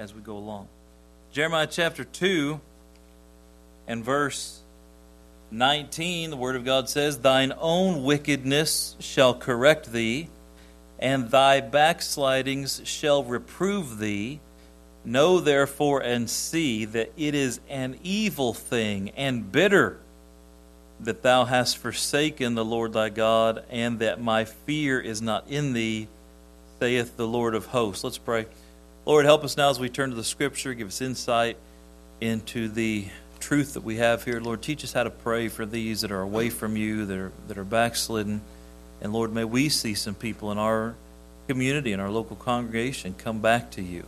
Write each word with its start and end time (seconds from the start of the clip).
as 0.00 0.14
we 0.14 0.22
go 0.22 0.38
along. 0.38 0.66
Jeremiah 1.30 1.66
chapter 1.66 2.04
2 2.04 2.58
and 3.86 4.02
verse 4.02 4.60
19, 5.50 6.30
the 6.30 6.36
Word 6.38 6.56
of 6.56 6.64
God 6.64 6.88
says, 6.88 7.18
Thine 7.18 7.52
own 7.58 8.02
wickedness 8.02 8.96
shall 8.98 9.34
correct 9.34 9.92
thee, 9.92 10.30
and 10.98 11.30
thy 11.30 11.60
backslidings 11.60 12.80
shall 12.84 13.22
reprove 13.24 13.98
thee. 13.98 14.40
Know 15.04 15.38
therefore 15.38 16.00
and 16.00 16.30
see 16.30 16.86
that 16.86 17.12
it 17.18 17.34
is 17.34 17.60
an 17.68 17.98
evil 18.02 18.54
thing 18.54 19.10
and 19.16 19.52
bitter 19.52 19.98
that 21.00 21.22
thou 21.22 21.44
hast 21.44 21.76
forsaken 21.76 22.54
the 22.54 22.64
Lord 22.64 22.94
thy 22.94 23.10
God, 23.10 23.64
and 23.70 23.98
that 23.98 24.20
my 24.20 24.44
fear 24.46 24.98
is 24.98 25.20
not 25.20 25.48
in 25.48 25.74
thee, 25.74 26.08
saith 26.78 27.18
the 27.18 27.26
Lord 27.26 27.54
of 27.54 27.66
hosts. 27.66 28.02
Let's 28.02 28.18
pray. 28.18 28.46
Lord, 29.06 29.24
help 29.24 29.44
us 29.44 29.56
now 29.56 29.70
as 29.70 29.80
we 29.80 29.88
turn 29.88 30.10
to 30.10 30.16
the 30.16 30.22
Scripture. 30.22 30.74
Give 30.74 30.88
us 30.88 31.00
insight 31.00 31.56
into 32.20 32.68
the 32.68 33.06
truth 33.40 33.72
that 33.74 33.82
we 33.82 33.96
have 33.96 34.24
here. 34.24 34.40
Lord, 34.40 34.60
teach 34.60 34.84
us 34.84 34.92
how 34.92 35.04
to 35.04 35.10
pray 35.10 35.48
for 35.48 35.64
these 35.64 36.02
that 36.02 36.12
are 36.12 36.20
away 36.20 36.50
from 36.50 36.76
you, 36.76 37.06
that 37.06 37.18
are, 37.18 37.32
that 37.48 37.56
are 37.56 37.64
backslidden. 37.64 38.42
And 39.00 39.12
Lord, 39.12 39.32
may 39.32 39.44
we 39.44 39.70
see 39.70 39.94
some 39.94 40.14
people 40.14 40.52
in 40.52 40.58
our 40.58 40.94
community, 41.48 41.92
in 41.92 42.00
our 42.00 42.10
local 42.10 42.36
congregation, 42.36 43.14
come 43.16 43.40
back 43.40 43.70
to 43.72 43.82
you 43.82 44.04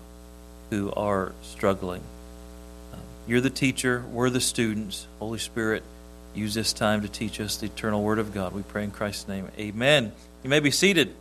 who 0.69 0.93
are 0.93 1.33
struggling. 1.43 2.03
Um, 2.93 3.01
you're 3.27 3.41
the 3.41 3.51
teacher, 3.51 4.05
we're 4.13 4.29
the 4.29 4.43
students. 4.43 5.07
Holy 5.19 5.39
Spirit, 5.39 5.83
use 6.35 6.53
this 6.53 6.75
time 6.75 7.01
to 7.01 7.09
teach 7.09 7.41
us 7.41 7.57
the 7.57 7.67
eternal 7.67 8.03
Word 8.03 8.19
of 8.19 8.35
God. 8.35 8.53
We 8.53 8.63
pray 8.63 8.85
in 8.85 8.91
Christ's 8.91 9.27
name. 9.27 9.49
Amen. 9.59 10.13
You 10.45 10.51
may 10.51 10.61
be 10.61 10.71
seated. 10.71 11.15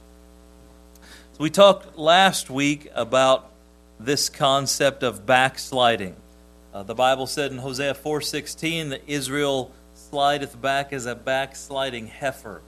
So 1.33 1.43
we 1.43 1.49
talked 1.49 1.97
last 1.97 2.49
week 2.49 2.89
about 2.93 3.50
this 4.05 4.29
concept 4.29 5.03
of 5.03 5.25
backsliding. 5.25 6.15
Uh, 6.73 6.83
the 6.83 6.95
Bible 6.95 7.27
said 7.27 7.51
in 7.51 7.57
Hosea 7.57 7.93
4:16 7.93 8.89
that 8.89 9.01
Israel 9.07 9.71
slideth 9.93 10.59
back 10.61 10.93
as 10.93 11.05
a 11.05 11.15
backsliding 11.15 12.07
heifer. 12.07 12.61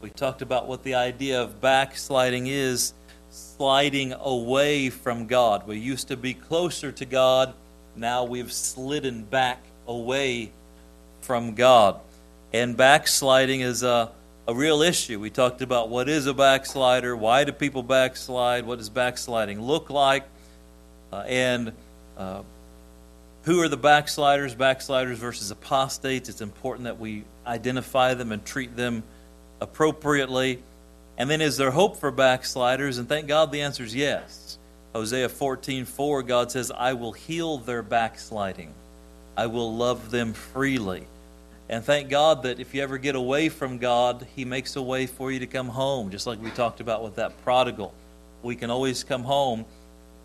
We 0.00 0.10
talked 0.10 0.42
about 0.42 0.66
what 0.66 0.82
the 0.82 0.94
idea 0.94 1.40
of 1.40 1.60
backsliding 1.60 2.46
is, 2.46 2.92
sliding 3.30 4.12
away 4.12 4.90
from 4.90 5.26
God. 5.26 5.66
We 5.66 5.78
used 5.78 6.08
to 6.08 6.16
be 6.16 6.34
closer 6.34 6.92
to 6.92 7.04
God, 7.04 7.54
now 7.96 8.24
we've 8.24 8.52
slidden 8.52 9.22
back 9.22 9.62
away 9.86 10.52
from 11.20 11.54
God. 11.54 12.00
And 12.52 12.76
backsliding 12.76 13.60
is 13.60 13.82
a, 13.82 14.10
a 14.46 14.54
real 14.54 14.82
issue. 14.82 15.18
We 15.20 15.30
talked 15.30 15.62
about 15.62 15.88
what 15.88 16.08
is 16.08 16.26
a 16.26 16.34
backslider, 16.34 17.16
why 17.16 17.44
do 17.44 17.52
people 17.52 17.82
backslide, 17.82 18.66
what 18.66 18.78
does 18.78 18.90
backsliding 18.90 19.60
look 19.60 19.90
like, 19.90 20.24
and 21.22 21.72
uh, 22.16 22.42
who 23.44 23.60
are 23.60 23.68
the 23.68 23.76
backsliders, 23.76 24.54
backsliders 24.54 25.18
versus 25.18 25.50
apostates. 25.50 26.28
It's 26.28 26.40
important 26.40 26.84
that 26.84 26.98
we 26.98 27.24
identify 27.46 28.14
them 28.14 28.32
and 28.32 28.44
treat 28.44 28.76
them 28.76 29.02
appropriately. 29.60 30.62
And 31.18 31.30
then 31.30 31.40
is 31.40 31.56
there 31.56 31.70
hope 31.70 31.98
for 31.98 32.10
backsliders? 32.10 32.98
And 32.98 33.08
thank 33.08 33.28
God 33.28 33.52
the 33.52 33.62
answer 33.62 33.84
is 33.84 33.94
yes. 33.94 34.58
Hosea 34.94 35.28
14 35.28 35.84
4, 35.84 36.22
God 36.22 36.50
says, 36.52 36.70
I 36.70 36.92
will 36.94 37.12
heal 37.12 37.58
their 37.58 37.82
backsliding. 37.82 38.72
I 39.36 39.46
will 39.46 39.74
love 39.74 40.10
them 40.10 40.32
freely. 40.32 41.06
And 41.68 41.84
thank 41.84 42.08
God 42.08 42.42
that 42.44 42.60
if 42.60 42.74
you 42.74 42.82
ever 42.82 42.98
get 42.98 43.16
away 43.16 43.48
from 43.48 43.78
God, 43.78 44.26
He 44.36 44.44
makes 44.44 44.76
a 44.76 44.82
way 44.82 45.06
for 45.06 45.32
you 45.32 45.40
to 45.40 45.46
come 45.46 45.68
home, 45.68 46.10
just 46.10 46.26
like 46.26 46.40
we 46.40 46.50
talked 46.50 46.80
about 46.80 47.02
with 47.02 47.16
that 47.16 47.42
prodigal. 47.42 47.92
We 48.42 48.54
can 48.54 48.70
always 48.70 49.02
come 49.02 49.24
home 49.24 49.64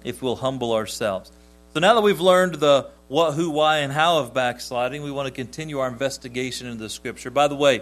if 0.03 0.21
we'll 0.21 0.35
humble 0.37 0.73
ourselves. 0.73 1.31
So 1.73 1.79
now 1.79 1.93
that 1.93 2.01
we've 2.01 2.19
learned 2.21 2.55
the 2.55 2.89
what, 3.07 3.33
who, 3.33 3.49
why, 3.49 3.79
and 3.79 3.91
how 3.91 4.19
of 4.19 4.33
backsliding, 4.33 5.03
we 5.03 5.11
want 5.11 5.27
to 5.27 5.31
continue 5.31 5.79
our 5.79 5.87
investigation 5.87 6.67
into 6.67 6.83
the 6.83 6.89
Scripture. 6.89 7.31
By 7.31 7.47
the 7.47 7.55
way, 7.55 7.81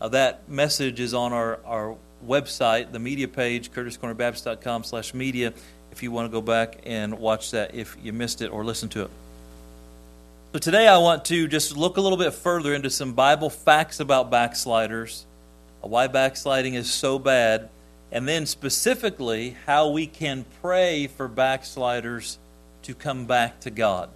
uh, 0.00 0.08
that 0.08 0.48
message 0.48 1.00
is 1.00 1.14
on 1.14 1.32
our, 1.32 1.60
our 1.64 1.96
website, 2.26 2.92
the 2.92 2.98
media 2.98 3.28
page, 3.28 3.70
curtiscornerbaptist.com 3.70 4.84
slash 4.84 5.14
media, 5.14 5.52
if 5.92 6.02
you 6.02 6.10
want 6.10 6.26
to 6.26 6.32
go 6.32 6.40
back 6.40 6.78
and 6.84 7.18
watch 7.18 7.52
that 7.52 7.74
if 7.74 7.96
you 8.02 8.12
missed 8.12 8.42
it 8.42 8.48
or 8.48 8.64
listen 8.64 8.88
to 8.90 9.02
it. 9.02 9.10
So 10.52 10.58
today 10.58 10.88
I 10.88 10.98
want 10.98 11.24
to 11.26 11.46
just 11.48 11.76
look 11.76 11.96
a 11.96 12.00
little 12.00 12.18
bit 12.18 12.32
further 12.32 12.74
into 12.74 12.90
some 12.90 13.12
Bible 13.12 13.50
facts 13.50 14.00
about 14.00 14.30
backsliders, 14.30 15.24
why 15.80 16.06
backsliding 16.06 16.74
is 16.74 16.92
so 16.92 17.18
bad, 17.18 17.68
and 18.12 18.28
then 18.28 18.46
specifically 18.46 19.56
how 19.66 19.90
we 19.90 20.06
can 20.06 20.44
pray 20.62 21.06
for 21.06 21.28
backsliders 21.28 22.38
to 22.82 22.94
come 22.94 23.26
back 23.26 23.60
to 23.60 23.70
God. 23.70 24.08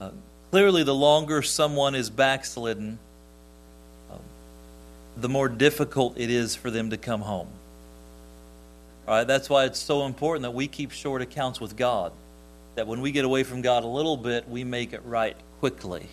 Uh, 0.00 0.10
clearly, 0.50 0.82
the 0.82 0.94
longer 0.94 1.42
someone 1.42 1.94
is 1.94 2.10
backslidden, 2.10 2.98
uh, 4.10 4.16
the 5.16 5.28
more 5.28 5.48
difficult 5.48 6.18
it 6.18 6.30
is 6.30 6.56
for 6.56 6.70
them 6.70 6.90
to 6.90 6.96
come 6.96 7.20
home. 7.20 7.48
All 9.06 9.14
right, 9.14 9.26
that's 9.26 9.50
why 9.50 9.64
it's 9.64 9.78
so 9.78 10.06
important 10.06 10.42
that 10.42 10.52
we 10.52 10.68
keep 10.68 10.90
short 10.90 11.22
accounts 11.22 11.60
with 11.60 11.76
God. 11.76 12.12
That 12.76 12.86
when 12.86 13.00
we 13.00 13.12
get 13.12 13.24
away 13.24 13.42
from 13.42 13.60
God 13.60 13.84
a 13.84 13.88
little 13.88 14.16
bit, 14.16 14.48
we 14.48 14.64
make 14.64 14.92
it 14.92 15.02
right 15.04 15.36
quickly. 15.60 16.06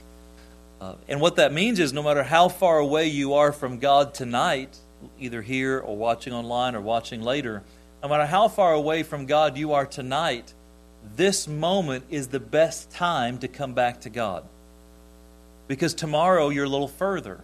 Uh, 0.81 0.95
and 1.07 1.21
what 1.21 1.35
that 1.37 1.53
means 1.53 1.79
is 1.79 1.93
no 1.93 2.03
matter 2.03 2.23
how 2.23 2.49
far 2.49 2.79
away 2.79 3.07
you 3.07 3.33
are 3.35 3.51
from 3.51 3.79
God 3.79 4.13
tonight, 4.13 4.77
either 5.19 5.41
here 5.41 5.79
or 5.79 5.95
watching 5.95 6.33
online 6.33 6.75
or 6.75 6.81
watching 6.81 7.21
later, 7.21 7.63
no 8.01 8.09
matter 8.09 8.25
how 8.25 8.47
far 8.47 8.73
away 8.73 9.03
from 9.03 9.25
God 9.25 9.57
you 9.57 9.73
are 9.73 9.85
tonight, 9.85 10.53
this 11.15 11.47
moment 11.47 12.05
is 12.09 12.27
the 12.27 12.39
best 12.39 12.91
time 12.91 13.37
to 13.39 13.47
come 13.47 13.73
back 13.73 14.01
to 14.01 14.09
God. 14.09 14.43
Because 15.67 15.93
tomorrow 15.93 16.49
you're 16.49 16.65
a 16.65 16.69
little 16.69 16.87
further, 16.87 17.41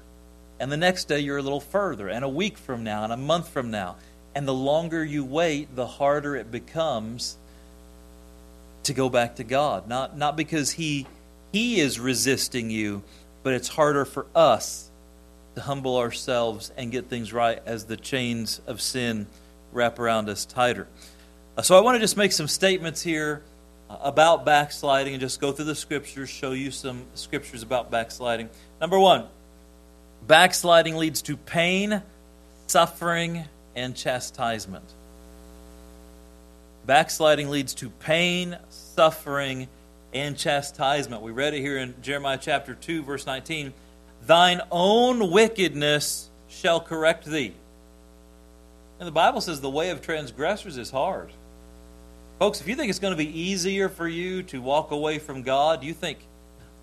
and 0.59 0.71
the 0.71 0.77
next 0.77 1.05
day 1.05 1.19
you're 1.19 1.37
a 1.37 1.43
little 1.43 1.59
further, 1.59 2.07
and 2.09 2.23
a 2.23 2.29
week 2.29 2.57
from 2.57 2.83
now, 2.83 3.03
and 3.03 3.13
a 3.13 3.17
month 3.17 3.49
from 3.49 3.71
now. 3.71 3.97
And 4.33 4.47
the 4.47 4.53
longer 4.53 5.03
you 5.03 5.23
wait, 5.23 5.75
the 5.75 5.87
harder 5.87 6.35
it 6.35 6.51
becomes 6.51 7.37
to 8.83 8.93
go 8.93 9.09
back 9.09 9.35
to 9.37 9.43
God. 9.43 9.87
Not, 9.87 10.17
not 10.17 10.35
because 10.35 10.71
he, 10.71 11.07
he 11.51 11.79
is 11.79 11.99
resisting 11.99 12.69
you, 12.69 13.03
but 13.43 13.53
it's 13.53 13.67
harder 13.67 14.05
for 14.05 14.25
us 14.33 14.84
to 15.55 15.61
humble 15.61 15.97
ourselves 15.97 16.71
and 16.77 16.91
get 16.91 17.09
things 17.09 17.33
right 17.33 17.61
as 17.65 17.85
the 17.85 17.97
chains 17.97 18.61
of 18.67 18.81
sin 18.81 19.25
wrap 19.71 19.99
around 19.99 20.29
us 20.29 20.45
tighter. 20.45 20.87
Uh, 21.57 21.61
so 21.61 21.77
I 21.77 21.81
want 21.81 21.95
to 21.95 21.99
just 21.99 22.17
make 22.17 22.31
some 22.31 22.47
statements 22.47 23.01
here 23.01 23.41
uh, 23.89 23.97
about 24.01 24.45
backsliding 24.45 25.13
and 25.13 25.21
just 25.21 25.39
go 25.39 25.51
through 25.51 25.65
the 25.65 25.75
scriptures, 25.75 26.29
show 26.29 26.51
you 26.51 26.71
some 26.71 27.05
scriptures 27.15 27.63
about 27.63 27.89
backsliding. 27.89 28.49
Number 28.81 28.99
one, 28.99 29.25
backsliding 30.27 30.97
leads 30.97 31.21
to 31.23 31.37
pain, 31.37 32.01
suffering, 32.67 33.45
and 33.75 33.95
chastisement. 33.95 34.85
Backsliding 36.85 37.49
leads 37.49 37.73
to 37.75 37.89
pain, 37.89 38.57
suffering, 38.69 39.67
and 40.13 40.37
chastisement. 40.37 41.21
We 41.21 41.31
read 41.31 41.53
it 41.53 41.61
here 41.61 41.77
in 41.77 41.95
Jeremiah 42.01 42.37
chapter 42.39 42.75
2, 42.75 43.03
verse 43.03 43.25
19. 43.25 43.73
Thine 44.25 44.61
own 44.71 45.31
wickedness 45.31 46.29
shall 46.47 46.79
correct 46.79 47.25
thee. 47.25 47.53
And 48.99 49.07
the 49.07 49.11
Bible 49.11 49.41
says 49.41 49.61
the 49.61 49.69
way 49.69 49.89
of 49.89 50.01
transgressors 50.01 50.77
is 50.77 50.89
hard. 50.89 51.29
Folks, 52.39 52.59
if 52.59 52.67
you 52.67 52.75
think 52.75 52.89
it's 52.89 52.99
going 52.99 53.13
to 53.13 53.17
be 53.17 53.39
easier 53.39 53.87
for 53.87 54.07
you 54.07 54.43
to 54.43 54.61
walk 54.61 54.91
away 54.91 55.19
from 55.19 55.43
God, 55.43 55.83
you 55.83 55.93
think 55.93 56.19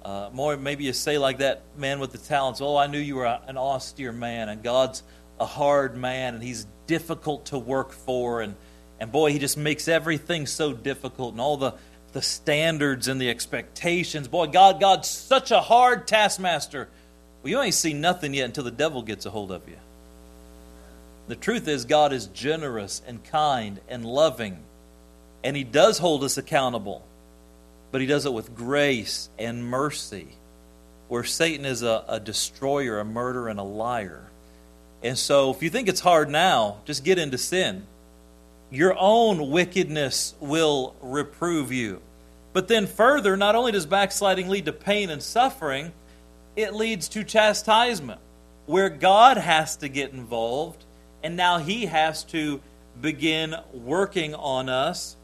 uh, 0.04 0.30
more, 0.32 0.56
maybe 0.56 0.84
you 0.84 0.92
say 0.92 1.18
like 1.18 1.38
that 1.38 1.62
man 1.76 2.00
with 2.00 2.12
the 2.12 2.18
talents, 2.18 2.60
oh, 2.60 2.76
I 2.76 2.86
knew 2.86 2.98
you 2.98 3.16
were 3.16 3.26
an 3.26 3.56
austere 3.56 4.12
man, 4.12 4.48
and 4.48 4.62
God's 4.62 5.02
a 5.38 5.46
hard 5.46 5.96
man, 5.96 6.34
and 6.34 6.42
he's 6.42 6.66
difficult 6.86 7.46
to 7.46 7.58
work 7.58 7.92
for, 7.92 8.40
and, 8.40 8.54
and 9.00 9.10
boy, 9.10 9.32
he 9.32 9.38
just 9.38 9.56
makes 9.56 9.88
everything 9.88 10.46
so 10.46 10.72
difficult, 10.72 11.32
and 11.32 11.40
all 11.40 11.56
the, 11.56 11.74
the 12.12 12.22
standards 12.22 13.08
and 13.08 13.20
the 13.20 13.30
expectations. 13.30 14.28
Boy, 14.28 14.46
God, 14.46 14.80
God's 14.80 15.08
such 15.08 15.50
a 15.50 15.60
hard 15.60 16.06
taskmaster. 16.06 16.88
Well, 17.42 17.50
you 17.50 17.60
ain't 17.60 17.74
seen 17.74 18.00
nothing 18.00 18.34
yet 18.34 18.44
until 18.44 18.64
the 18.64 18.70
devil 18.70 19.02
gets 19.02 19.26
a 19.26 19.30
hold 19.30 19.50
of 19.50 19.68
you. 19.68 19.76
The 21.28 21.36
truth 21.36 21.68
is, 21.68 21.84
God 21.84 22.12
is 22.12 22.26
generous 22.26 23.02
and 23.06 23.24
kind 23.24 23.80
and 23.88 24.04
loving 24.04 24.58
and 25.44 25.56
He 25.56 25.64
does 25.64 25.98
hold 25.98 26.24
us 26.24 26.38
accountable, 26.38 27.02
but 27.90 28.00
He 28.00 28.06
does 28.06 28.26
it 28.26 28.32
with 28.32 28.54
grace 28.54 29.28
and 29.38 29.64
mercy, 29.64 30.28
where 31.08 31.24
Satan 31.24 31.66
is 31.66 31.82
a, 31.82 32.04
a 32.08 32.20
destroyer, 32.20 33.00
a 33.00 33.04
murderer, 33.04 33.48
and 33.48 33.58
a 33.58 33.64
liar. 33.64 34.22
And 35.02 35.18
so, 35.18 35.50
if 35.50 35.62
you 35.62 35.70
think 35.70 35.88
it's 35.88 36.00
hard 36.00 36.30
now, 36.30 36.78
just 36.84 37.04
get 37.04 37.18
into 37.18 37.38
sin. 37.38 37.84
Your 38.70 38.96
own 38.96 39.50
wickedness 39.50 40.34
will 40.40 40.94
reprove 41.02 41.72
you. 41.72 42.00
But 42.52 42.68
then, 42.68 42.86
further, 42.86 43.36
not 43.36 43.54
only 43.54 43.72
does 43.72 43.84
backsliding 43.84 44.48
lead 44.48 44.66
to 44.66 44.72
pain 44.72 45.10
and 45.10 45.22
suffering, 45.22 45.92
it 46.56 46.74
leads 46.74 47.08
to 47.10 47.24
chastisement, 47.24 48.20
where 48.66 48.88
God 48.88 49.36
has 49.36 49.76
to 49.76 49.88
get 49.88 50.12
involved, 50.12 50.84
and 51.22 51.36
now 51.36 51.58
He 51.58 51.86
has 51.86 52.24
to 52.24 52.60
begin 53.00 53.54
working 53.72 54.34
on 54.34 54.68
us 54.68 55.16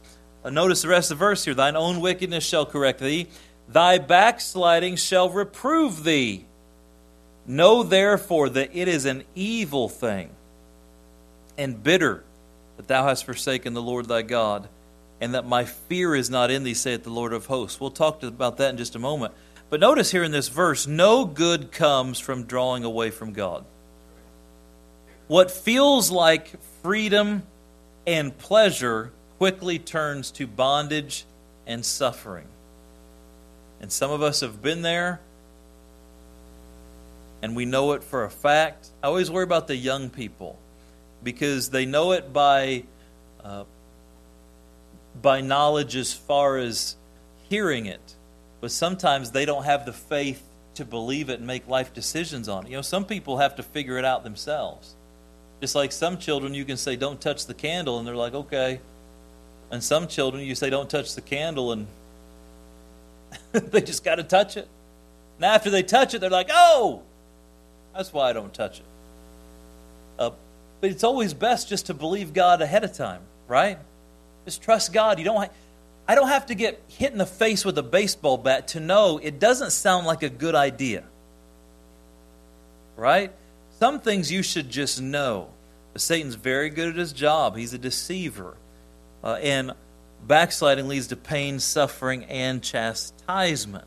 Uh, 0.45 0.51
notice 0.51 0.83
the 0.83 0.89
rest 0.89 1.11
of 1.11 1.19
the 1.19 1.25
verse 1.25 1.45
here. 1.45 1.55
Thine 1.55 1.77
own 1.77 2.01
wickedness 2.01 2.45
shall 2.45 2.65
correct 2.65 3.01
thee, 3.01 3.27
thy 3.69 3.99
backsliding 3.99 4.97
shall 4.97 5.29
reprove 5.29 6.05
thee. 6.05 6.47
Know 7.47 7.83
therefore 7.83 8.49
that 8.51 8.71
it 8.73 8.89
is 8.89 9.05
an 9.05 9.25
evil 9.35 9.89
thing 9.89 10.31
and 11.57 11.83
bitter 11.83 12.23
that 12.77 12.87
thou 12.87 13.07
hast 13.07 13.25
forsaken 13.25 13.75
the 13.75 13.83
Lord 13.83 14.07
thy 14.07 14.23
God, 14.23 14.69
and 15.21 15.35
that 15.35 15.45
my 15.45 15.65
fear 15.65 16.15
is 16.15 16.31
not 16.31 16.51
in 16.51 16.63
thee, 16.63 16.75
saith 16.75 17.03
the 17.03 17.11
Lord 17.11 17.33
of 17.33 17.47
hosts. 17.47 17.81
We'll 17.81 17.91
talk 17.91 18.23
about 18.23 18.59
that 18.59 18.71
in 18.71 18.77
just 18.77 18.95
a 18.95 19.01
moment. 19.01 19.35
But 19.71 19.81
notice 19.81 20.11
here 20.11 20.25
in 20.25 20.31
this 20.31 20.49
verse, 20.49 20.87
no 20.87 21.25
good 21.25 21.73
comes 21.73 22.19
from 22.19 22.45
drawing 22.45 22.85
away 22.85 23.11
from 23.11 23.33
God. 23.33 23.65
What 25.27 25.51
feels 25.51 26.11
like 26.11 26.53
freedom 26.83 27.43
and 28.07 28.37
pleasure 28.37 29.13
quickly 29.37 29.79
turns 29.79 30.31
to 30.33 30.47
bondage 30.47 31.25
and 31.67 31.85
suffering. 31.85 32.47
And 33.81 33.93
some 33.93 34.11
of 34.11 34.23
us 34.23 34.41
have 34.41 34.63
been 34.63 34.83
there, 34.83 35.21
and 37.43 37.55
we 37.55 37.65
know 37.65 37.93
it 37.93 38.03
for 38.03 38.25
a 38.25 38.31
fact. 38.31 38.89
I 39.03 39.07
always 39.07 39.31
worry 39.31 39.45
about 39.45 39.69
the 39.69 39.77
young 39.77 40.11
people 40.11 40.59
because 41.23 41.69
they 41.69 41.85
know 41.85 42.13
it 42.13 42.33
by 42.33 42.85
uh, 43.45 43.65
by 45.21 45.41
knowledge 45.41 45.95
as 45.95 46.13
far 46.13 46.57
as 46.57 46.97
hearing 47.49 47.87
it, 47.87 48.15
but 48.61 48.71
sometimes 48.71 49.31
they 49.31 49.45
don't 49.45 49.65
have 49.65 49.87
the 49.87 49.93
faith 49.93 50.43
to 50.75 50.85
believe 50.85 51.29
it 51.29 51.39
and 51.39 51.47
make 51.47 51.67
life 51.69 51.93
decisions 51.93 52.49
on 52.49 52.67
it. 52.67 52.71
You 52.71 52.77
know, 52.77 52.83
some 52.83 53.05
people 53.05 53.39
have 53.39 53.57
to 53.57 53.63
figure 53.63 53.99
it 53.99 54.05
out 54.05 54.25
themselves. 54.25 54.95
Just 55.61 55.75
like 55.75 55.91
some 55.91 56.19
children, 56.19 56.55
you 56.55 56.65
can 56.65 56.77
say, 56.77 56.95
"Don't 56.97 57.21
touch 57.21 57.47
the 57.47 57.55
candle," 57.55 57.99
and 57.99 58.07
they're 58.07 58.17
like, 58.17 58.35
"Okay." 58.35 58.81
And 59.71 59.83
some 59.83 60.07
children, 60.07 60.45
you 60.45 60.55
say, 60.55 60.71
"Don't 60.71 60.89
touch 60.89 61.15
the 61.15 61.21
candle," 61.21 61.73
and 61.73 61.87
they 63.53 63.81
just 63.81 64.05
got 64.05 64.17
to 64.17 64.23
touch 64.23 64.57
it. 64.57 64.69
And 65.37 65.45
after 65.45 65.71
they 65.71 65.83
touch 65.83 66.15
it, 66.15 66.21
they're 66.21 66.31
like, 66.31 66.49
"Oh, 66.53 67.03
that's 67.95 68.13
why 68.13 68.31
I 68.31 68.33
don't 68.33 68.55
touch 68.55 68.79
it." 68.79 68.87
Uh, 70.19 70.31
but 70.81 70.91
it's 70.91 71.05
always 71.05 71.35
best 71.35 71.69
just 71.69 71.87
to 71.87 71.95
believe 71.95 72.33
God 72.33 72.63
ahead 72.63 72.85
of 72.85 72.93
time, 72.93 73.23
right? 73.49 73.79
Just 74.45 74.63
trust 74.63 74.93
God. 74.93 75.19
You 75.19 75.25
don't. 75.25 75.37
Ha- 75.37 75.53
I 76.09 76.15
don't 76.15 76.29
have 76.29 76.47
to 76.47 76.55
get 76.55 76.83
hit 76.89 77.13
in 77.13 77.19
the 77.19 77.27
face 77.27 77.65
with 77.65 77.77
a 77.77 77.83
baseball 77.83 78.39
bat 78.39 78.69
to 78.69 78.81
know 78.81 79.19
it 79.23 79.39
doesn't 79.39 79.73
sound 79.73 80.07
like 80.07 80.23
a 80.23 80.31
good 80.31 80.55
idea, 80.55 81.05
right? 82.97 83.31
Some 83.79 84.01
things 84.01 84.33
you 84.33 84.43
should 84.43 84.71
just 84.71 85.01
know. 85.03 85.51
But 85.93 86.01
Satan's 86.01 86.35
very 86.35 86.71
good 86.71 86.89
at 86.89 86.97
his 86.97 87.13
job. 87.13 87.57
He's 87.57 87.75
a 87.75 87.79
deceiver, 87.79 88.57
uh, 89.23 89.35
and 89.43 89.73
backsliding 90.27 90.89
leads 90.89 91.09
to 91.09 91.17
pain, 91.17 91.61
suffering, 91.61 92.25
and 92.25 92.63
chastisement. 92.63 93.85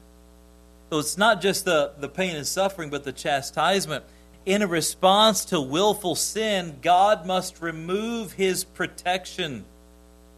So 0.91 0.99
it's 0.99 1.17
not 1.17 1.41
just 1.41 1.65
the, 1.65 1.93
the 1.97 2.09
pain 2.09 2.35
and 2.35 2.45
suffering, 2.45 2.89
but 2.89 3.03
the 3.03 3.13
chastisement 3.13 4.05
in 4.45 4.61
a 4.61 4.67
response 4.67 5.45
to 5.45 5.61
willful 5.61 6.15
sin, 6.15 6.77
God 6.81 7.25
must 7.25 7.61
remove 7.61 8.33
his 8.33 8.63
protection 8.63 9.65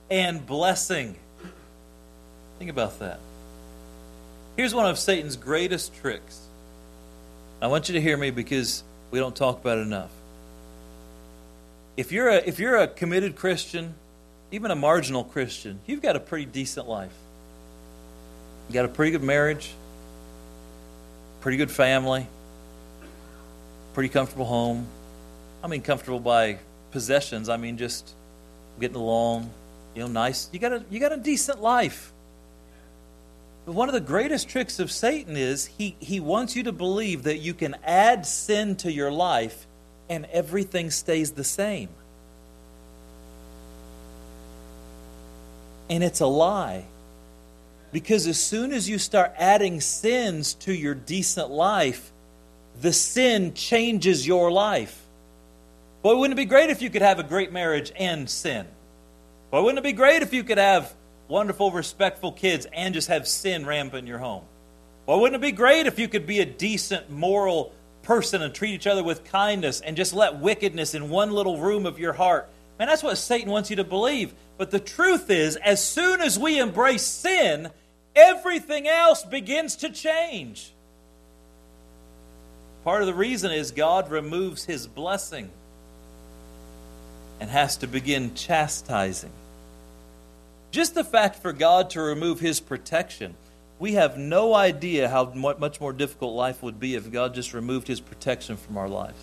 and 0.09 0.45
blessing. 0.45 1.15
Think 2.59 2.69
about 2.69 2.99
that. 2.99 3.19
Here's 4.55 4.73
one 4.73 4.85
of 4.85 4.99
Satan's 4.99 5.35
greatest 5.35 5.95
tricks. 5.95 6.39
I 7.61 7.67
want 7.67 7.89
you 7.89 7.93
to 7.93 8.01
hear 8.01 8.15
me 8.15 8.29
because 8.29 8.83
we 9.09 9.19
don't 9.19 9.35
talk 9.35 9.59
about 9.59 9.79
it 9.79 9.81
enough. 9.81 10.11
If 11.97 12.11
you're 12.11 12.29
a, 12.29 12.37
if 12.37 12.59
you're 12.59 12.77
a 12.77 12.87
committed 12.87 13.35
Christian, 13.35 13.95
even 14.51 14.69
a 14.69 14.75
marginal 14.75 15.23
Christian, 15.23 15.79
you've 15.87 16.01
got 16.01 16.15
a 16.15 16.19
pretty 16.19 16.45
decent 16.45 16.87
life. 16.87 17.13
You 18.69 18.73
got 18.75 18.85
a 18.85 18.89
pretty 18.89 19.11
good 19.11 19.23
marriage, 19.23 19.73
pretty 21.41 21.57
good 21.57 21.71
family, 21.71 22.27
pretty 23.93 24.09
comfortable 24.09 24.45
home. 24.45 24.87
I 25.63 25.67
mean, 25.67 25.81
comfortable 25.81 26.19
by 26.19 26.59
possessions. 26.91 27.49
I 27.49 27.57
mean, 27.57 27.77
just 27.77 28.13
getting 28.79 28.95
along. 28.95 29.49
You 29.95 30.03
know, 30.03 30.07
nice. 30.07 30.49
You 30.53 30.59
got 30.59 30.73
a 30.73 30.83
you 30.89 30.99
got 30.99 31.11
a 31.11 31.17
decent 31.17 31.61
life. 31.61 32.12
But 33.65 33.75
one 33.75 33.87
of 33.87 33.93
the 33.93 34.01
greatest 34.01 34.49
tricks 34.49 34.79
of 34.79 34.91
Satan 34.91 35.37
is 35.37 35.65
he 35.65 35.95
he 35.99 36.19
wants 36.19 36.55
you 36.55 36.63
to 36.63 36.71
believe 36.71 37.23
that 37.23 37.37
you 37.37 37.53
can 37.53 37.75
add 37.83 38.25
sin 38.25 38.75
to 38.77 38.91
your 38.91 39.11
life 39.11 39.67
and 40.09 40.25
everything 40.25 40.91
stays 40.91 41.31
the 41.31 41.43
same. 41.43 41.89
And 45.89 46.03
it's 46.03 46.19
a 46.19 46.27
lie. 46.27 46.85
Because 47.93 48.25
as 48.27 48.39
soon 48.39 48.73
as 48.73 48.89
you 48.89 48.97
start 48.97 49.33
adding 49.37 49.79
sins 49.79 50.55
to 50.55 50.73
your 50.73 50.95
decent 50.95 51.51
life, 51.51 52.11
the 52.81 52.91
sin 52.91 53.53
changes 53.53 54.25
your 54.25 54.51
life. 54.51 54.99
Boy, 56.01 56.17
wouldn't 56.17 56.37
it 56.37 56.41
be 56.41 56.45
great 56.45 56.69
if 56.69 56.81
you 56.81 56.89
could 56.89 57.03
have 57.03 57.19
a 57.19 57.23
great 57.23 57.53
marriage 57.53 57.91
and 57.95 58.29
sin? 58.29 58.65
Boy, 59.51 59.61
wouldn't 59.61 59.77
it 59.79 59.83
be 59.83 59.93
great 59.93 60.23
if 60.23 60.33
you 60.33 60.43
could 60.43 60.57
have 60.57 60.91
wonderful, 61.33 61.71
respectful 61.71 62.31
kids 62.31 62.67
and 62.71 62.93
just 62.93 63.07
have 63.07 63.27
sin 63.27 63.65
rampant 63.65 64.03
in 64.03 64.07
your 64.07 64.19
home? 64.19 64.43
Boy, 65.07 65.17
wouldn't 65.17 65.43
it 65.43 65.45
be 65.45 65.51
great 65.51 65.87
if 65.87 65.97
you 65.97 66.07
could 66.07 66.27
be 66.27 66.39
a 66.41 66.45
decent, 66.45 67.09
moral 67.09 67.73
person 68.03 68.43
and 68.43 68.53
treat 68.53 68.75
each 68.75 68.85
other 68.85 69.03
with 69.03 69.23
kindness 69.25 69.81
and 69.81 69.97
just 69.97 70.13
let 70.13 70.37
wickedness 70.37 70.93
in 70.93 71.09
one 71.09 71.31
little 71.31 71.57
room 71.57 71.87
of 71.87 71.97
your 71.97 72.13
heart? 72.13 72.47
Man, 72.77 72.87
that's 72.87 73.01
what 73.01 73.17
Satan 73.17 73.49
wants 73.49 73.71
you 73.71 73.77
to 73.77 73.83
believe. 73.83 74.31
But 74.59 74.69
the 74.69 74.79
truth 74.79 75.31
is, 75.31 75.55
as 75.55 75.83
soon 75.83 76.21
as 76.21 76.37
we 76.37 76.59
embrace 76.59 77.01
sin, 77.01 77.71
everything 78.15 78.87
else 78.87 79.23
begins 79.23 79.77
to 79.77 79.89
change. 79.89 80.71
Part 82.83 83.01
of 83.01 83.07
the 83.07 83.15
reason 83.15 83.51
is 83.51 83.71
God 83.71 84.11
removes 84.11 84.65
his 84.65 84.85
blessing 84.85 85.49
and 87.39 87.49
has 87.49 87.77
to 87.77 87.87
begin 87.87 88.35
chastising. 88.35 89.31
Just 90.73 90.95
the 90.95 91.03
fact 91.03 91.35
for 91.35 91.53
God 91.53 91.91
to 91.91 92.01
remove 92.01 92.39
his 92.39 92.59
protection, 92.59 93.35
we 93.77 93.93
have 93.93 94.17
no 94.17 94.55
idea 94.55 95.07
how 95.07 95.25
much 95.25 95.79
more 95.79 95.93
difficult 95.93 96.33
life 96.33 96.63
would 96.63 96.79
be 96.79 96.95
if 96.95 97.11
God 97.11 97.35
just 97.35 97.53
removed 97.53 97.87
his 97.87 97.99
protection 97.99 98.57
from 98.57 98.77
our 98.79 98.89
lives. 98.89 99.21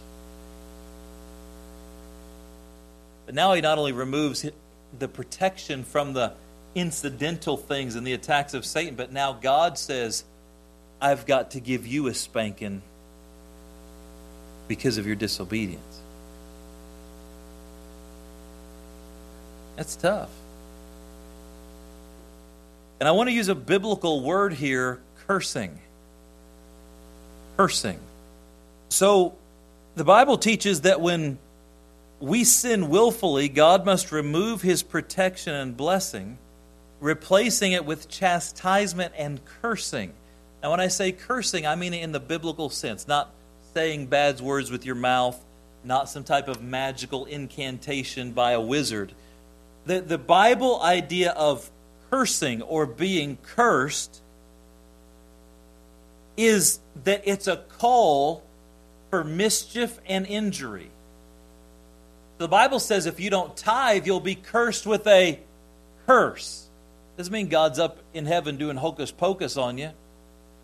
But 3.27 3.35
now 3.35 3.53
he 3.55 3.61
not 3.61 3.79
only 3.79 3.91
removes 3.91 4.49
the 4.97 5.09
protection 5.09 5.83
from 5.83 6.13
the 6.13 6.35
incidental 6.77 7.57
things 7.57 7.97
and 7.97 8.07
the 8.07 8.13
attacks 8.13 8.55
of 8.55 8.65
Satan, 8.65 8.95
but 8.95 9.13
now 9.13 9.33
God 9.33 9.77
says, 9.77 10.23
I've 11.01 11.27
got 11.27 11.51
to 11.53 11.61
give 11.61 11.85
you 11.85 12.07
a 12.07 12.15
spanking 12.15 12.81
because 14.69 14.99
of 14.99 15.07
your 15.07 15.17
disobedience. 15.17 16.01
That's 19.75 19.97
tough. 19.97 20.31
And 23.01 23.09
I 23.09 23.13
want 23.13 23.31
to 23.31 23.33
use 23.33 23.49
a 23.49 23.55
biblical 23.55 24.23
word 24.23 24.53
here 24.53 25.01
cursing. 25.27 25.79
Cursing. 27.57 27.99
So, 28.91 29.35
the 29.97 30.05
Bible 30.05 30.37
teaches 30.37 30.83
that 30.83 31.01
when 31.01 31.39
we 32.21 32.45
sin 32.45 32.91
willfully, 32.91 33.49
God 33.49 33.87
must 33.87 34.13
remove 34.13 34.61
his 34.61 34.83
protection 34.83 35.55
and 35.55 35.75
blessing, 35.77 36.37
replacing 37.01 37.73
it 37.73 37.87
with 37.87 38.09
chastisement 38.11 39.15
and 39.17 39.41
cursing. 39.63 40.13
Now, 40.63 40.71
when 40.71 40.81
I 40.81 40.89
say 40.89 41.13
cursing, 41.13 41.67
I 41.67 41.75
mean 41.77 41.95
it 41.95 42.03
in 42.03 42.13
the 42.13 42.21
biblical 42.21 42.69
sense, 42.69 43.09
not 43.09 43.31
saying 43.73 44.07
bad 44.07 44.41
words 44.41 44.71
with 44.71 44.85
your 44.85 44.95
mouth, 44.95 45.43
not 45.83 46.11
some 46.11 46.25
type 46.25 46.49
of 46.49 46.63
magical 46.63 47.25
incantation 47.25 48.33
by 48.33 48.53
a 48.53 48.61
wizard. 48.61 49.13
The, 49.87 50.03
the 50.03 50.19
Bible 50.19 50.83
idea 50.83 51.31
of 51.31 51.71
cursing 52.11 52.63
or 52.63 52.87
being 52.87 53.39
cursed 53.43 54.21
is 56.37 56.81
that 57.05 57.23
it's 57.25 57.47
a 57.47 57.57
call 57.57 58.43
for 59.11 59.25
mischief 59.25 59.99
and 60.07 60.27
injury. 60.27 60.91
The 62.39 62.49
Bible 62.49 62.81
says 62.81 63.07
if 63.07 63.21
you 63.21 63.29
don't 63.29 63.57
tithe, 63.57 64.07
you'll 64.07 64.21
be 64.21 64.35
cursed 64.35 64.87
with 64.87 65.07
a 65.07 65.39
curse. 66.07 66.69
Doesn't 67.17 67.33
mean 67.33 67.49
God's 67.49 67.79
up 67.79 67.99
in 68.15 68.25
heaven 68.25 68.57
doing 68.57 68.77
hocus 68.77 69.11
pocus 69.11 69.57
on 69.57 69.77
you. 69.77 69.91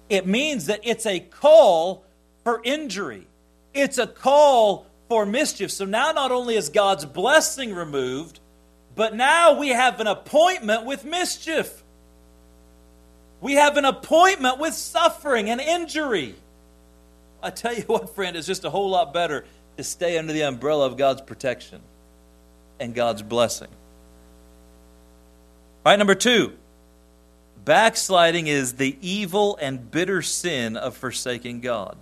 It 0.08 0.26
means 0.26 0.66
that 0.66 0.80
it's 0.84 1.04
a 1.04 1.20
call 1.20 2.04
for 2.44 2.60
injury. 2.64 3.26
It's 3.74 3.98
a 3.98 4.06
call 4.06 4.86
for 5.08 5.26
mischief. 5.26 5.70
So 5.70 5.84
now 5.84 6.12
not 6.12 6.32
only 6.32 6.56
is 6.56 6.70
God's 6.70 7.04
blessing 7.04 7.74
removed, 7.74 8.40
but 8.96 9.14
now 9.14 9.58
we 9.58 9.68
have 9.68 10.00
an 10.00 10.06
appointment 10.06 10.86
with 10.86 11.04
mischief. 11.04 11.84
We 13.42 13.52
have 13.54 13.76
an 13.76 13.84
appointment 13.84 14.58
with 14.58 14.72
suffering 14.74 15.50
and 15.50 15.60
injury. 15.60 16.34
I 17.42 17.50
tell 17.50 17.74
you 17.74 17.82
what, 17.86 18.14
friend, 18.14 18.36
it's 18.36 18.46
just 18.46 18.64
a 18.64 18.70
whole 18.70 18.90
lot 18.90 19.12
better 19.12 19.44
to 19.76 19.84
stay 19.84 20.18
under 20.18 20.32
the 20.32 20.42
umbrella 20.42 20.86
of 20.86 20.96
God's 20.96 21.20
protection 21.20 21.82
and 22.80 22.94
God's 22.94 23.22
blessing. 23.22 23.68
All 25.84 25.92
right, 25.92 25.98
number 25.98 26.14
two. 26.14 26.54
Backsliding 27.64 28.46
is 28.46 28.74
the 28.74 28.96
evil 29.00 29.58
and 29.60 29.90
bitter 29.90 30.22
sin 30.22 30.76
of 30.76 30.96
forsaking 30.96 31.60
God. 31.60 31.96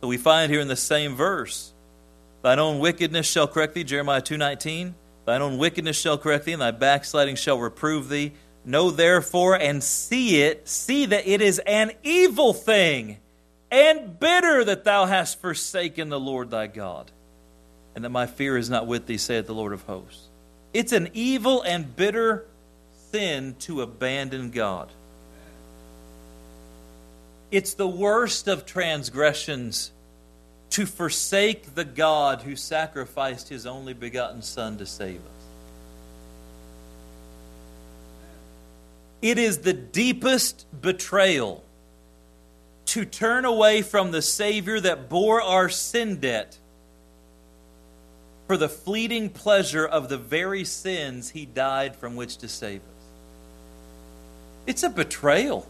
So 0.00 0.06
we 0.06 0.16
find 0.16 0.50
here 0.50 0.60
in 0.60 0.68
the 0.68 0.76
same 0.76 1.16
verse, 1.16 1.72
thine 2.42 2.60
own 2.60 2.78
wickedness 2.78 3.28
shall 3.28 3.48
correct 3.48 3.74
thee, 3.74 3.82
Jeremiah 3.82 4.22
2:19. 4.22 4.94
Thine 5.28 5.42
own 5.42 5.58
wickedness 5.58 6.00
shall 6.00 6.16
correct 6.16 6.46
thee, 6.46 6.54
and 6.54 6.62
thy 6.62 6.70
backsliding 6.70 7.36
shall 7.36 7.58
reprove 7.58 8.08
thee. 8.08 8.32
Know 8.64 8.90
therefore 8.90 9.56
and 9.56 9.84
see 9.84 10.40
it, 10.40 10.66
see 10.66 11.04
that 11.04 11.28
it 11.28 11.42
is 11.42 11.58
an 11.66 11.92
evil 12.02 12.54
thing 12.54 13.18
and 13.70 14.18
bitter 14.18 14.64
that 14.64 14.84
thou 14.84 15.04
hast 15.04 15.38
forsaken 15.38 16.08
the 16.08 16.18
Lord 16.18 16.50
thy 16.50 16.66
God, 16.66 17.10
and 17.94 18.06
that 18.06 18.08
my 18.08 18.24
fear 18.24 18.56
is 18.56 18.70
not 18.70 18.86
with 18.86 19.04
thee, 19.04 19.18
saith 19.18 19.46
the 19.46 19.52
Lord 19.52 19.74
of 19.74 19.82
hosts. 19.82 20.28
It's 20.72 20.92
an 20.92 21.10
evil 21.12 21.60
and 21.60 21.94
bitter 21.94 22.46
sin 23.12 23.54
to 23.60 23.82
abandon 23.82 24.50
God. 24.50 24.88
It's 27.50 27.74
the 27.74 27.86
worst 27.86 28.48
of 28.48 28.64
transgressions 28.64 29.92
to 30.70 30.86
forsake 30.86 31.74
the 31.74 31.84
God 31.84 32.42
who 32.42 32.56
sacrificed 32.56 33.48
his 33.48 33.66
only 33.66 33.94
begotten 33.94 34.42
Son 34.42 34.78
to 34.78 34.86
save 34.86 35.20
us. 35.20 35.38
It 39.20 39.38
is 39.38 39.58
the 39.58 39.72
deepest 39.72 40.66
betrayal 40.80 41.64
to 42.86 43.04
turn 43.04 43.44
away 43.44 43.82
from 43.82 44.12
the 44.12 44.22
Savior 44.22 44.80
that 44.80 45.08
bore 45.08 45.42
our 45.42 45.68
sin 45.68 46.20
debt 46.20 46.56
for 48.46 48.56
the 48.56 48.68
fleeting 48.68 49.28
pleasure 49.28 49.86
of 49.86 50.08
the 50.08 50.16
very 50.16 50.64
sins 50.64 51.30
he 51.30 51.44
died 51.44 51.96
from 51.96 52.16
which 52.16 52.38
to 52.38 52.48
save 52.48 52.80
us. 52.80 53.04
It's 54.66 54.82
a 54.82 54.88
betrayal. 54.88 55.66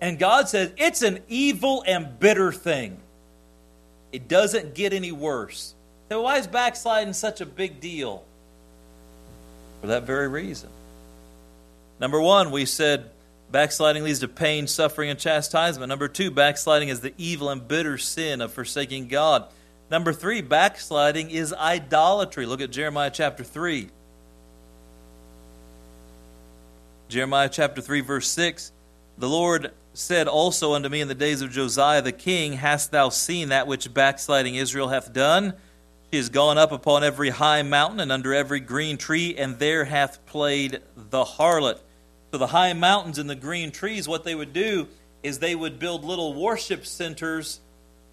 And 0.00 0.18
God 0.18 0.48
says 0.48 0.72
it's 0.76 1.02
an 1.02 1.20
evil 1.28 1.84
and 1.86 2.18
bitter 2.18 2.52
thing. 2.52 2.98
It 4.12 4.28
doesn't 4.28 4.74
get 4.74 4.92
any 4.92 5.12
worse. 5.12 5.74
So, 6.08 6.22
why 6.22 6.38
is 6.38 6.46
backsliding 6.46 7.12
such 7.12 7.40
a 7.40 7.46
big 7.46 7.80
deal? 7.80 8.24
For 9.80 9.88
that 9.88 10.02
very 10.02 10.28
reason. 10.28 10.68
Number 12.00 12.20
one, 12.20 12.50
we 12.50 12.66
said 12.66 13.10
backsliding 13.50 14.04
leads 14.04 14.20
to 14.20 14.28
pain, 14.28 14.66
suffering, 14.66 15.10
and 15.10 15.18
chastisement. 15.18 15.88
Number 15.88 16.08
two, 16.08 16.30
backsliding 16.30 16.88
is 16.88 17.00
the 17.00 17.14
evil 17.18 17.50
and 17.50 17.66
bitter 17.66 17.98
sin 17.98 18.40
of 18.40 18.52
forsaking 18.52 19.08
God. 19.08 19.46
Number 19.90 20.12
three, 20.12 20.40
backsliding 20.40 21.30
is 21.30 21.52
idolatry. 21.52 22.46
Look 22.46 22.60
at 22.60 22.70
Jeremiah 22.70 23.10
chapter 23.12 23.42
3. 23.42 23.88
Jeremiah 27.08 27.48
chapter 27.48 27.80
3, 27.80 28.00
verse 28.02 28.28
6. 28.28 28.70
The 29.18 29.28
Lord 29.28 29.72
said 29.92 30.28
also 30.28 30.74
unto 30.74 30.88
me 30.88 31.00
in 31.00 31.08
the 31.08 31.14
days 31.14 31.42
of 31.42 31.50
Josiah 31.50 32.02
the 32.02 32.12
king, 32.12 32.54
Hast 32.54 32.90
thou 32.90 33.08
seen 33.08 33.48
that 33.48 33.66
which 33.66 33.92
backsliding 33.92 34.54
Israel 34.54 34.88
hath 34.88 35.12
done? 35.12 35.54
She 36.10 36.16
has 36.16 36.28
gone 36.28 36.58
up 36.58 36.72
upon 36.72 37.04
every 37.04 37.30
high 37.30 37.62
mountain 37.62 38.00
and 38.00 38.10
under 38.10 38.34
every 38.34 38.60
green 38.60 38.96
tree, 38.96 39.36
and 39.36 39.58
there 39.58 39.84
hath 39.84 40.24
played 40.26 40.80
the 40.96 41.24
harlot. 41.24 41.78
So 42.32 42.38
the 42.38 42.48
high 42.48 42.72
mountains 42.72 43.18
and 43.18 43.28
the 43.28 43.36
green 43.36 43.70
trees, 43.70 44.08
what 44.08 44.24
they 44.24 44.34
would 44.34 44.52
do 44.52 44.88
is 45.22 45.38
they 45.38 45.54
would 45.54 45.78
build 45.78 46.04
little 46.04 46.34
worship 46.34 46.86
centers, 46.86 47.60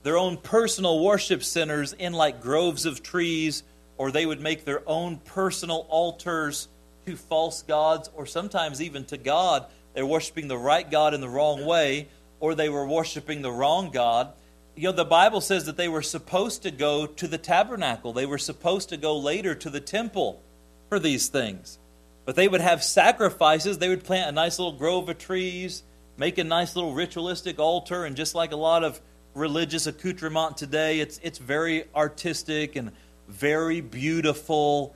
their 0.03 0.17
own 0.17 0.37
personal 0.37 1.03
worship 1.03 1.43
centers 1.43 1.93
in 1.93 2.13
like 2.13 2.41
groves 2.41 2.85
of 2.85 3.01
trees, 3.01 3.63
or 3.97 4.11
they 4.11 4.25
would 4.25 4.41
make 4.41 4.65
their 4.65 4.83
own 4.87 5.17
personal 5.17 5.87
altars 5.89 6.67
to 7.05 7.15
false 7.15 7.61
gods, 7.63 8.09
or 8.15 8.25
sometimes 8.25 8.81
even 8.81 9.05
to 9.05 9.17
God 9.17 9.65
they're 9.97 10.05
worshiping 10.05 10.47
the 10.47 10.59
right 10.59 10.87
God 10.87 11.15
in 11.15 11.21
the 11.21 11.27
wrong 11.27 11.65
way, 11.65 12.07
or 12.39 12.53
they 12.53 12.69
were 12.69 12.85
worshiping 12.85 13.41
the 13.41 13.51
wrong 13.51 13.89
God. 13.89 14.31
You 14.75 14.83
know, 14.83 14.91
the 14.91 15.03
Bible 15.03 15.41
says 15.41 15.65
that 15.65 15.75
they 15.75 15.87
were 15.87 16.03
supposed 16.03 16.61
to 16.61 16.69
go 16.69 17.07
to 17.07 17.27
the 17.27 17.39
tabernacle, 17.39 18.13
they 18.13 18.27
were 18.27 18.37
supposed 18.37 18.89
to 18.89 18.97
go 18.97 19.17
later 19.17 19.55
to 19.55 19.71
the 19.71 19.79
temple 19.79 20.39
for 20.87 20.99
these 20.99 21.29
things. 21.29 21.79
But 22.25 22.35
they 22.35 22.47
would 22.47 22.61
have 22.61 22.83
sacrifices, 22.83 23.79
they 23.79 23.89
would 23.89 24.03
plant 24.03 24.29
a 24.29 24.31
nice 24.31 24.59
little 24.59 24.77
grove 24.77 25.09
of 25.09 25.17
trees, 25.17 25.81
make 26.15 26.37
a 26.37 26.43
nice 26.43 26.75
little 26.75 26.93
ritualistic 26.93 27.57
altar, 27.57 28.05
and 28.05 28.15
just 28.15 28.35
like 28.35 28.51
a 28.51 28.55
lot 28.55 28.83
of 28.83 29.01
religious 29.33 29.87
accoutrement 29.87 30.57
today, 30.57 30.99
it's, 30.99 31.19
it's 31.23 31.39
very 31.39 31.85
artistic 31.95 32.75
and 32.75 32.91
very 33.27 33.81
beautiful, 33.81 34.95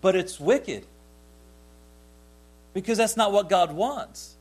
but 0.00 0.16
it's 0.16 0.40
wicked 0.40 0.86
because 2.76 2.98
that's 2.98 3.16
not 3.16 3.32
what 3.32 3.48
God 3.48 3.72
wants. 3.72 4.36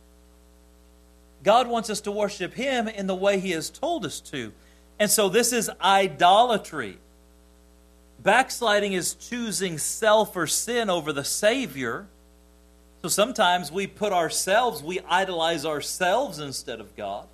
God 1.41 1.69
wants 1.69 1.89
us 1.89 2.01
to 2.01 2.11
worship 2.11 2.53
Him 2.53 2.89
in 2.89 3.07
the 3.07 3.15
way 3.15 3.39
He 3.39 3.51
has 3.51 3.69
told 3.69 4.05
us 4.05 4.19
to. 4.19 4.51
And 4.99 5.09
so 5.09 5.29
this 5.29 5.53
is 5.53 5.71
idolatry. 5.81 6.97
Backsliding 8.21 8.91
is 8.91 9.13
choosing 9.13 9.77
self 9.77 10.35
or 10.35 10.47
sin 10.47 10.89
over 10.89 11.13
the 11.13 11.23
Savior. 11.23 12.07
So 13.03 13.07
sometimes 13.07 13.71
we 13.71 13.87
put 13.87 14.11
ourselves, 14.11 14.83
we 14.83 14.99
idolize 15.07 15.65
ourselves 15.65 16.37
instead 16.37 16.81
of 16.81 16.93
God. 16.97 17.27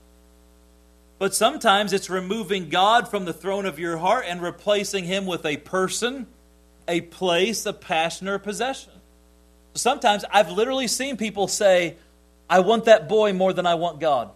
But 1.18 1.34
sometimes 1.34 1.94
it's 1.94 2.12
removing 2.12 2.70
God 2.70 3.08
from 3.08 3.26
the 3.26 3.34
throne 3.34 3.66
of 3.66 3.80
your 3.80 3.98
heart 3.98 4.26
and 4.28 4.40
replacing 4.40 5.06
Him 5.06 5.26
with 5.26 5.48
a 5.48 5.58
person, 5.58 6.28
a 6.88 7.02
place, 7.02 7.66
a 7.66 7.74
passion, 7.74 8.28
or 8.28 8.36
a 8.36 8.40
possession. 8.40 9.01
Sometimes 9.74 10.26
I've 10.32 10.52
literally 10.52 10.88
seen 10.88 11.18
people 11.18 11.48
say, 11.48 11.96
I 12.50 12.60
want 12.60 12.86
that 12.86 13.08
boy 13.08 13.34
more 13.34 13.54
than 13.54 13.66
I 13.66 13.76
want 13.76 14.00
God. 14.00 14.32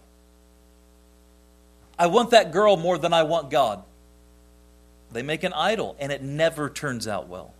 I 1.98 2.06
want 2.06 2.30
that 2.30 2.52
girl 2.52 2.76
more 2.76 2.98
than 2.98 3.12
I 3.12 3.22
want 3.22 3.50
God. 3.50 3.82
They 5.12 5.22
make 5.22 5.44
an 5.44 5.52
idol, 5.52 5.96
and 5.98 6.10
it 6.10 6.22
never 6.22 6.68
turns 6.68 7.06
out 7.06 7.28
well. 7.28 7.54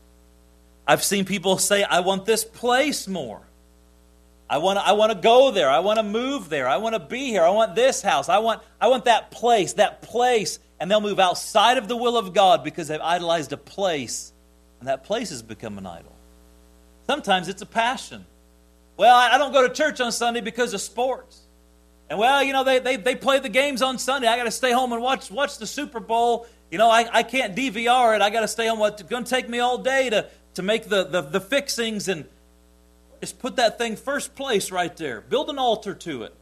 I've 0.87 1.03
seen 1.05 1.25
people 1.25 1.59
say, 1.59 1.85
I 1.85 2.01
want 2.01 2.25
this 2.25 2.45
place 2.45 3.07
more. 3.07 3.43
I 4.49 4.59
want, 4.59 4.79
I 4.79 4.93
want 4.93 5.13
to 5.13 5.19
go 5.19 5.51
there. 5.51 5.69
I 5.69 5.81
want 5.81 5.99
to 5.99 6.03
move 6.03 6.49
there. 6.49 6.69
I 6.69 6.77
want 6.77 6.95
to 6.95 7.01
be 7.01 7.27
here. 7.27 7.43
I 7.43 7.51
want 7.51 7.75
this 7.75 8.01
house. 8.01 8.29
I 8.29 8.39
want, 8.39 8.63
I 8.81 8.89
want 8.89 9.07
that 9.07 9.31
place, 9.31 9.75
that 9.75 10.03
place. 10.03 10.59
And 10.79 10.91
they'll 10.91 11.01
move 11.01 11.19
outside 11.19 11.79
of 11.79 11.89
the 11.89 11.97
will 11.97 12.17
of 12.17 12.33
God 12.33 12.63
because 12.63 12.89
they've 12.89 13.01
idolized 13.01 13.53
a 13.53 13.57
place, 13.57 14.33
and 14.79 14.89
that 14.89 15.05
place 15.05 15.31
has 15.31 15.43
become 15.43 15.79
an 15.79 15.87
idol. 15.87 16.16
Sometimes 17.07 17.49
it's 17.49 17.63
a 17.63 17.67
passion. 17.67 18.27
Well, 18.97 19.15
I 19.15 19.39
don't 19.39 19.53
go 19.53 19.67
to 19.67 19.73
church 19.73 20.01
on 20.01 20.11
Sunday 20.11 20.41
because 20.41 20.75
of 20.75 20.81
sports. 20.81 21.41
And 22.09 22.19
well, 22.19 22.43
you 22.43 22.53
know, 22.53 22.65
they, 22.65 22.79
they, 22.79 22.97
they 22.97 23.15
play 23.15 23.41
the 23.41 23.49
games 23.49 23.83
on 23.83 23.99
Sunday. 23.99 24.29
I 24.29 24.37
got 24.37 24.45
to 24.45 24.51
stay 24.51 24.73
home 24.73 24.93
and 24.93 25.03
watch, 25.03 25.31
watch 25.31 25.59
the 25.59 25.67
Super 25.67 26.01
Bowl. 26.01 26.47
You 26.71 26.79
know, 26.79 26.91
I, 26.91 27.09
I 27.13 27.23
can't 27.23 27.55
DVR 27.55 28.17
it. 28.17 28.23
I 28.23 28.31
got 28.31 28.41
to 28.41 28.49
stay 28.49 28.67
home. 28.67 28.81
It's 28.83 29.03
going 29.03 29.25
to 29.25 29.31
take 29.31 29.49
me 29.49 29.59
all 29.59 29.79
day 29.79 30.11
to, 30.11 30.29
to 30.55 30.63
make 30.63 30.89
the, 30.89 31.05
the, 31.05 31.21
the 31.21 31.41
fixings 31.41 32.09
and 32.09 32.27
just 33.21 33.39
put 33.39 33.57
that 33.57 33.79
thing 33.79 33.97
first 33.97 34.35
place 34.35 34.71
right 34.71 34.97
there. 34.97 35.21
Build 35.21 35.51
an 35.51 35.59
altar 35.59 35.95
to 35.95 36.23
it. 36.23 36.35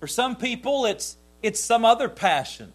For 0.00 0.06
some 0.06 0.36
people, 0.36 0.86
it's, 0.86 1.16
it's 1.42 1.60
some 1.60 1.84
other 1.84 2.08
passion, 2.08 2.72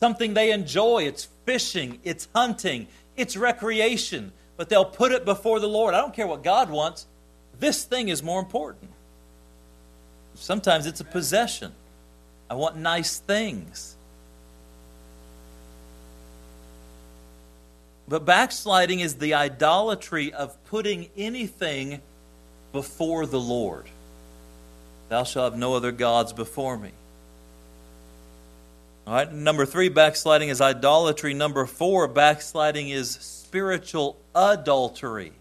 something 0.00 0.34
they 0.34 0.52
enjoy. 0.52 1.04
It's 1.04 1.28
fishing, 1.44 2.00
it's 2.04 2.28
hunting, 2.34 2.88
it's 3.16 3.36
recreation 3.36 4.32
but 4.56 4.68
they'll 4.68 4.84
put 4.84 5.12
it 5.12 5.24
before 5.24 5.60
the 5.60 5.68
Lord. 5.68 5.94
I 5.94 6.00
don't 6.00 6.14
care 6.14 6.26
what 6.26 6.42
God 6.42 6.70
wants. 6.70 7.06
This 7.58 7.84
thing 7.84 8.08
is 8.08 8.22
more 8.22 8.40
important. 8.40 8.90
Sometimes 10.34 10.86
it's 10.86 11.00
a 11.00 11.04
possession. 11.04 11.72
I 12.50 12.54
want 12.54 12.76
nice 12.76 13.18
things. 13.18 13.96
But 18.08 18.24
backsliding 18.24 19.00
is 19.00 19.16
the 19.16 19.34
idolatry 19.34 20.32
of 20.32 20.62
putting 20.66 21.08
anything 21.16 22.00
before 22.72 23.26
the 23.26 23.40
Lord. 23.40 23.86
Thou 25.08 25.24
shalt 25.24 25.52
have 25.52 25.58
no 25.58 25.74
other 25.74 25.92
gods 25.92 26.32
before 26.32 26.76
me. 26.76 26.90
All 29.06 29.14
right, 29.14 29.32
number 29.32 29.66
three, 29.66 29.88
backsliding 29.88 30.48
is 30.48 30.60
idolatry. 30.60 31.32
Number 31.32 31.64
four, 31.64 32.08
backsliding 32.08 32.88
is 32.88 33.45
spiritual 33.56 34.18
adultery. 34.34 35.32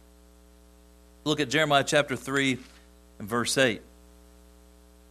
Look 1.25 1.41
at 1.41 1.49
Jeremiah 1.49 1.83
chapter 1.83 2.15
3 2.15 2.57
and 3.19 3.27
verse 3.27 3.57
8. 3.57 3.81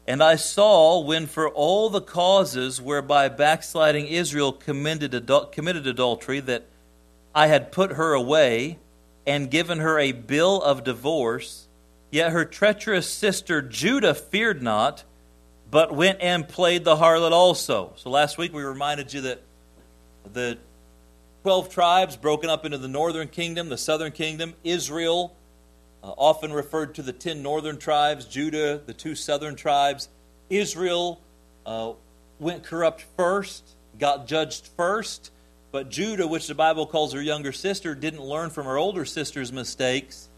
And 0.08 0.22
I 0.22 0.36
saw 0.36 1.00
when 1.00 1.26
for 1.26 1.50
all 1.50 1.90
the 1.90 2.00
causes 2.00 2.80
whereby 2.80 3.28
backsliding 3.28 4.06
Israel 4.06 4.54
committed, 4.54 5.12
adul- 5.12 5.52
committed 5.52 5.86
adultery 5.86 6.40
that 6.40 6.64
I 7.34 7.48
had 7.48 7.72
put 7.72 7.92
her 7.92 8.14
away 8.14 8.78
and 9.26 9.50
given 9.50 9.80
her 9.80 9.98
a 9.98 10.12
bill 10.12 10.62
of 10.62 10.82
divorce, 10.82 11.68
yet 12.10 12.32
her 12.32 12.46
treacherous 12.46 13.06
sister 13.06 13.60
Judah 13.60 14.14
feared 14.14 14.62
not, 14.62 15.04
but 15.70 15.94
went 15.94 16.22
and 16.22 16.48
played 16.48 16.84
the 16.84 16.96
harlot 16.96 17.32
also. 17.32 17.92
So 17.96 18.08
last 18.08 18.38
week 18.38 18.54
we 18.54 18.62
reminded 18.62 19.12
you 19.12 19.20
that 19.20 19.42
the 20.32 20.56
12 21.44 21.68
tribes 21.68 22.16
broken 22.16 22.48
up 22.48 22.64
into 22.64 22.78
the 22.78 22.88
northern 22.88 23.28
kingdom, 23.28 23.68
the 23.68 23.76
southern 23.76 24.12
kingdom. 24.12 24.54
Israel 24.64 25.36
uh, 26.02 26.14
often 26.16 26.50
referred 26.50 26.94
to 26.94 27.02
the 27.02 27.12
ten 27.12 27.42
northern 27.42 27.76
tribes, 27.76 28.24
Judah, 28.24 28.80
the 28.86 28.94
two 28.94 29.14
southern 29.14 29.54
tribes. 29.54 30.08
Israel 30.48 31.20
uh, 31.66 31.92
went 32.38 32.62
corrupt 32.62 33.04
first, 33.18 33.76
got 33.98 34.26
judged 34.26 34.70
first, 34.78 35.32
but 35.70 35.90
Judah, 35.90 36.26
which 36.26 36.46
the 36.46 36.54
Bible 36.54 36.86
calls 36.86 37.12
her 37.12 37.20
younger 37.20 37.52
sister, 37.52 37.94
didn't 37.94 38.22
learn 38.22 38.48
from 38.48 38.64
her 38.64 38.78
older 38.78 39.04
sister's 39.04 39.52
mistakes. 39.52 40.30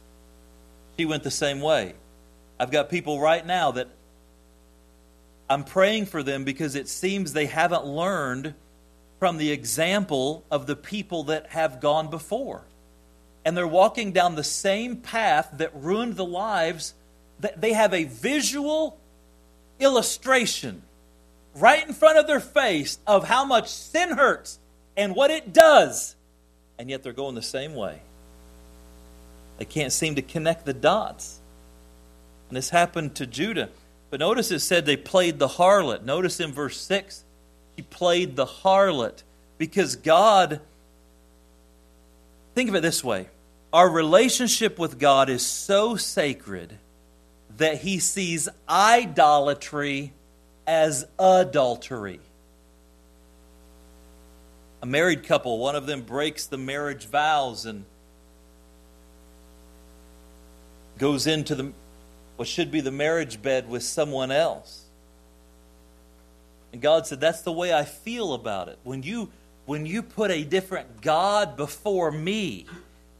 She 0.98 1.04
went 1.04 1.22
the 1.22 1.30
same 1.30 1.60
way. 1.60 1.94
I've 2.58 2.72
got 2.72 2.90
people 2.90 3.20
right 3.20 3.46
now 3.46 3.70
that 3.70 3.86
I'm 5.48 5.62
praying 5.62 6.06
for 6.06 6.24
them 6.24 6.42
because 6.42 6.74
it 6.74 6.88
seems 6.88 7.32
they 7.32 7.46
haven't 7.46 7.84
learned 7.84 8.54
from 9.18 9.38
the 9.38 9.50
example 9.50 10.44
of 10.50 10.66
the 10.66 10.76
people 10.76 11.24
that 11.24 11.48
have 11.48 11.80
gone 11.80 12.10
before. 12.10 12.64
And 13.44 13.56
they're 13.56 13.66
walking 13.66 14.12
down 14.12 14.34
the 14.34 14.44
same 14.44 14.96
path 14.96 15.50
that 15.54 15.74
ruined 15.74 16.16
the 16.16 16.24
lives. 16.24 16.94
They 17.56 17.72
have 17.72 17.94
a 17.94 18.04
visual 18.04 18.98
illustration 19.78 20.82
right 21.54 21.86
in 21.86 21.94
front 21.94 22.18
of 22.18 22.26
their 22.26 22.40
face 22.40 22.98
of 23.06 23.28
how 23.28 23.44
much 23.44 23.68
sin 23.68 24.10
hurts 24.10 24.58
and 24.96 25.14
what 25.14 25.30
it 25.30 25.52
does. 25.52 26.16
And 26.78 26.90
yet 26.90 27.02
they're 27.02 27.12
going 27.12 27.34
the 27.34 27.42
same 27.42 27.74
way. 27.74 28.00
They 29.58 29.64
can't 29.64 29.92
seem 29.92 30.16
to 30.16 30.22
connect 30.22 30.66
the 30.66 30.74
dots. 30.74 31.40
And 32.48 32.56
this 32.56 32.70
happened 32.70 33.14
to 33.16 33.26
Judah. 33.26 33.70
But 34.10 34.20
notice 34.20 34.50
it 34.50 34.60
said 34.60 34.86
they 34.86 34.96
played 34.96 35.38
the 35.38 35.48
harlot. 35.48 36.04
Notice 36.04 36.40
in 36.40 36.52
verse 36.52 36.78
6, 36.80 37.24
he 37.76 37.82
played 37.82 38.34
the 38.34 38.46
harlot 38.46 39.22
because 39.58 39.96
God, 39.96 40.60
think 42.54 42.68
of 42.68 42.74
it 42.74 42.80
this 42.80 43.04
way 43.04 43.28
our 43.72 43.88
relationship 43.90 44.78
with 44.78 44.98
God 44.98 45.28
is 45.28 45.44
so 45.44 45.96
sacred 45.96 46.78
that 47.58 47.78
he 47.78 47.98
sees 47.98 48.48
idolatry 48.68 50.12
as 50.66 51.06
adultery. 51.18 52.20
A 54.82 54.86
married 54.86 55.24
couple, 55.24 55.58
one 55.58 55.76
of 55.76 55.86
them 55.86 56.02
breaks 56.02 56.46
the 56.46 56.58
marriage 56.58 57.06
vows 57.06 57.66
and 57.66 57.84
goes 60.98 61.26
into 61.26 61.54
the 61.54 61.72
what 62.36 62.48
should 62.48 62.70
be 62.70 62.80
the 62.80 62.90
marriage 62.90 63.42
bed 63.42 63.68
with 63.68 63.82
someone 63.82 64.30
else. 64.30 64.85
And 66.76 66.82
God 66.82 67.06
said, 67.06 67.22
That's 67.22 67.40
the 67.40 67.52
way 67.52 67.72
I 67.72 67.84
feel 67.84 68.34
about 68.34 68.68
it. 68.68 68.78
When 68.82 69.02
you 69.02 69.30
when 69.64 69.86
you 69.86 70.02
put 70.02 70.30
a 70.30 70.44
different 70.44 71.00
God 71.00 71.56
before 71.56 72.12
me, 72.12 72.66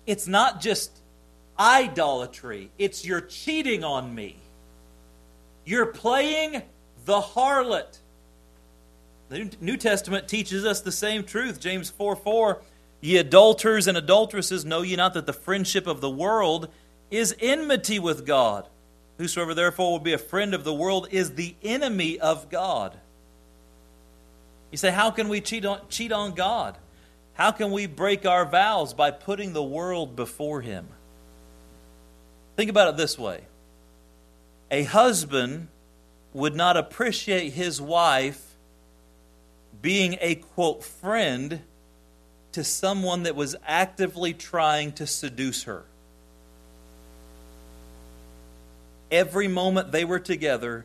it's 0.06 0.26
not 0.26 0.60
just 0.60 0.90
idolatry, 1.58 2.70
it's 2.76 3.02
you're 3.02 3.22
cheating 3.22 3.82
on 3.82 4.14
me. 4.14 4.36
You're 5.64 5.86
playing 5.86 6.64
the 7.06 7.18
harlot. 7.18 7.98
The 9.30 9.50
New 9.62 9.78
Testament 9.78 10.28
teaches 10.28 10.66
us 10.66 10.82
the 10.82 10.92
same 10.92 11.24
truth. 11.24 11.58
James 11.58 11.88
4 11.88 12.14
4 12.14 12.60
Ye 13.00 13.16
adulterers 13.16 13.88
and 13.88 13.96
adulteresses, 13.96 14.66
know 14.66 14.82
ye 14.82 14.96
not 14.96 15.14
that 15.14 15.24
the 15.24 15.32
friendship 15.32 15.86
of 15.86 16.02
the 16.02 16.10
world 16.10 16.68
is 17.10 17.34
enmity 17.40 17.98
with 17.98 18.26
God? 18.26 18.68
Whosoever 19.16 19.54
therefore 19.54 19.92
will 19.92 19.98
be 19.98 20.12
a 20.12 20.18
friend 20.18 20.52
of 20.52 20.64
the 20.64 20.74
world 20.74 21.08
is 21.10 21.30
the 21.30 21.54
enemy 21.62 22.20
of 22.20 22.50
God. 22.50 22.98
You 24.70 24.78
say, 24.78 24.90
how 24.90 25.10
can 25.10 25.28
we 25.28 25.40
cheat 25.40 25.64
on, 25.64 25.80
cheat 25.88 26.12
on 26.12 26.34
God? 26.34 26.76
How 27.34 27.50
can 27.50 27.70
we 27.70 27.86
break 27.86 28.26
our 28.26 28.44
vows 28.44 28.94
by 28.94 29.10
putting 29.10 29.52
the 29.52 29.62
world 29.62 30.16
before 30.16 30.60
Him? 30.60 30.88
Think 32.56 32.70
about 32.70 32.88
it 32.88 32.96
this 32.96 33.18
way 33.18 33.42
a 34.70 34.84
husband 34.84 35.68
would 36.32 36.54
not 36.54 36.76
appreciate 36.76 37.52
his 37.52 37.80
wife 37.80 38.42
being 39.80 40.18
a 40.20 40.34
quote 40.34 40.82
friend 40.82 41.60
to 42.52 42.64
someone 42.64 43.22
that 43.24 43.36
was 43.36 43.54
actively 43.66 44.32
trying 44.32 44.92
to 44.92 45.06
seduce 45.06 45.64
her. 45.64 45.84
Every 49.10 49.46
moment 49.46 49.92
they 49.92 50.04
were 50.04 50.18
together, 50.18 50.84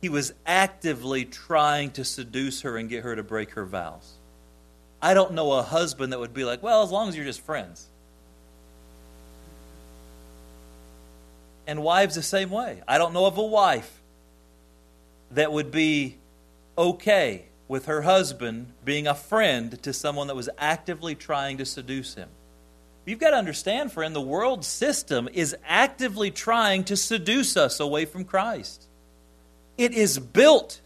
he 0.00 0.08
was 0.08 0.32
actively 0.46 1.24
trying 1.24 1.90
to 1.92 2.04
seduce 2.04 2.62
her 2.62 2.76
and 2.76 2.88
get 2.88 3.04
her 3.04 3.14
to 3.14 3.22
break 3.22 3.50
her 3.52 3.64
vows. 3.64 4.14
I 5.02 5.14
don't 5.14 5.32
know 5.32 5.52
a 5.52 5.62
husband 5.62 6.12
that 6.12 6.18
would 6.18 6.34
be 6.34 6.44
like, 6.44 6.62
well, 6.62 6.82
as 6.82 6.90
long 6.90 7.08
as 7.08 7.16
you're 7.16 7.24
just 7.24 7.40
friends. 7.40 7.86
And 11.66 11.82
wives 11.82 12.14
the 12.14 12.22
same 12.22 12.50
way. 12.50 12.82
I 12.88 12.98
don't 12.98 13.12
know 13.12 13.26
of 13.26 13.38
a 13.38 13.44
wife 13.44 14.00
that 15.30 15.52
would 15.52 15.70
be 15.70 16.16
okay 16.76 17.44
with 17.68 17.86
her 17.86 18.02
husband 18.02 18.72
being 18.84 19.06
a 19.06 19.14
friend 19.14 19.80
to 19.82 19.92
someone 19.92 20.26
that 20.26 20.34
was 20.34 20.48
actively 20.58 21.14
trying 21.14 21.58
to 21.58 21.64
seduce 21.64 22.14
him. 22.14 22.28
You've 23.06 23.20
got 23.20 23.30
to 23.30 23.36
understand, 23.36 23.92
friend, 23.92 24.14
the 24.14 24.20
world 24.20 24.64
system 24.64 25.28
is 25.32 25.56
actively 25.64 26.30
trying 26.30 26.84
to 26.84 26.96
seduce 26.96 27.56
us 27.56 27.78
away 27.80 28.04
from 28.06 28.24
Christ. 28.24 28.86
It 29.78 29.92
is 29.92 30.18
built 30.18 30.80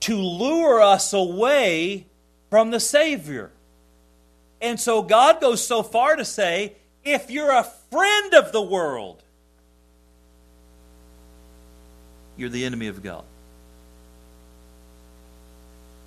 to 0.00 0.16
lure 0.16 0.80
us 0.80 1.12
away 1.12 2.06
from 2.48 2.70
the 2.70 2.80
Savior. 2.80 3.50
And 4.60 4.78
so 4.78 5.02
God 5.02 5.40
goes 5.40 5.66
so 5.66 5.82
far 5.82 6.16
to 6.16 6.24
say 6.24 6.74
if 7.04 7.30
you're 7.30 7.52
a 7.52 7.64
friend 7.90 8.34
of 8.34 8.52
the 8.52 8.60
world, 8.60 9.22
you're 12.36 12.48
the 12.48 12.64
enemy 12.64 12.88
of 12.88 13.02
God. 13.02 13.24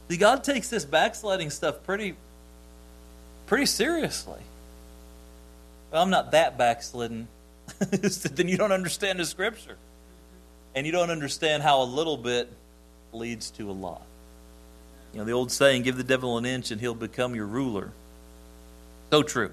See, 0.10 0.18
God 0.18 0.44
takes 0.44 0.70
this 0.70 0.86
backsliding 0.86 1.50
stuff 1.50 1.84
pretty 1.84 2.16
pretty 3.48 3.66
seriously. 3.66 4.42
Well, 5.92 6.02
I'm 6.02 6.10
not 6.10 6.32
that 6.32 6.58
backslidden. 6.58 7.28
then 7.80 8.48
you 8.48 8.58
don't 8.58 8.72
understand 8.72 9.20
the 9.20 9.26
scripture. 9.26 9.78
And 10.76 10.86
you 10.86 10.92
don't 10.92 11.12
understand 11.12 11.64
how 11.64 11.82
a 11.82 11.86
little 11.86 12.18
bit 12.18 12.52
leads 13.12 13.52
to 13.52 13.70
a 13.70 13.74
lot. 13.74 14.02
You 15.14 15.20
know, 15.20 15.26
the 15.26 15.34
old 15.34 15.52
saying, 15.52 15.84
give 15.84 15.98
the 15.98 16.04
devil 16.04 16.38
an 16.38 16.46
inch 16.46 16.72
and 16.72 16.82
he'll 16.82 16.96
become 16.96 17.36
your 17.36 17.46
ruler. 17.46 17.92
So 19.12 19.22
true. 19.22 19.52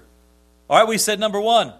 All 0.69 0.79
right, 0.79 0.87
we 0.87 0.97
said 0.97 1.19
number 1.19 1.39
one, 1.39 1.73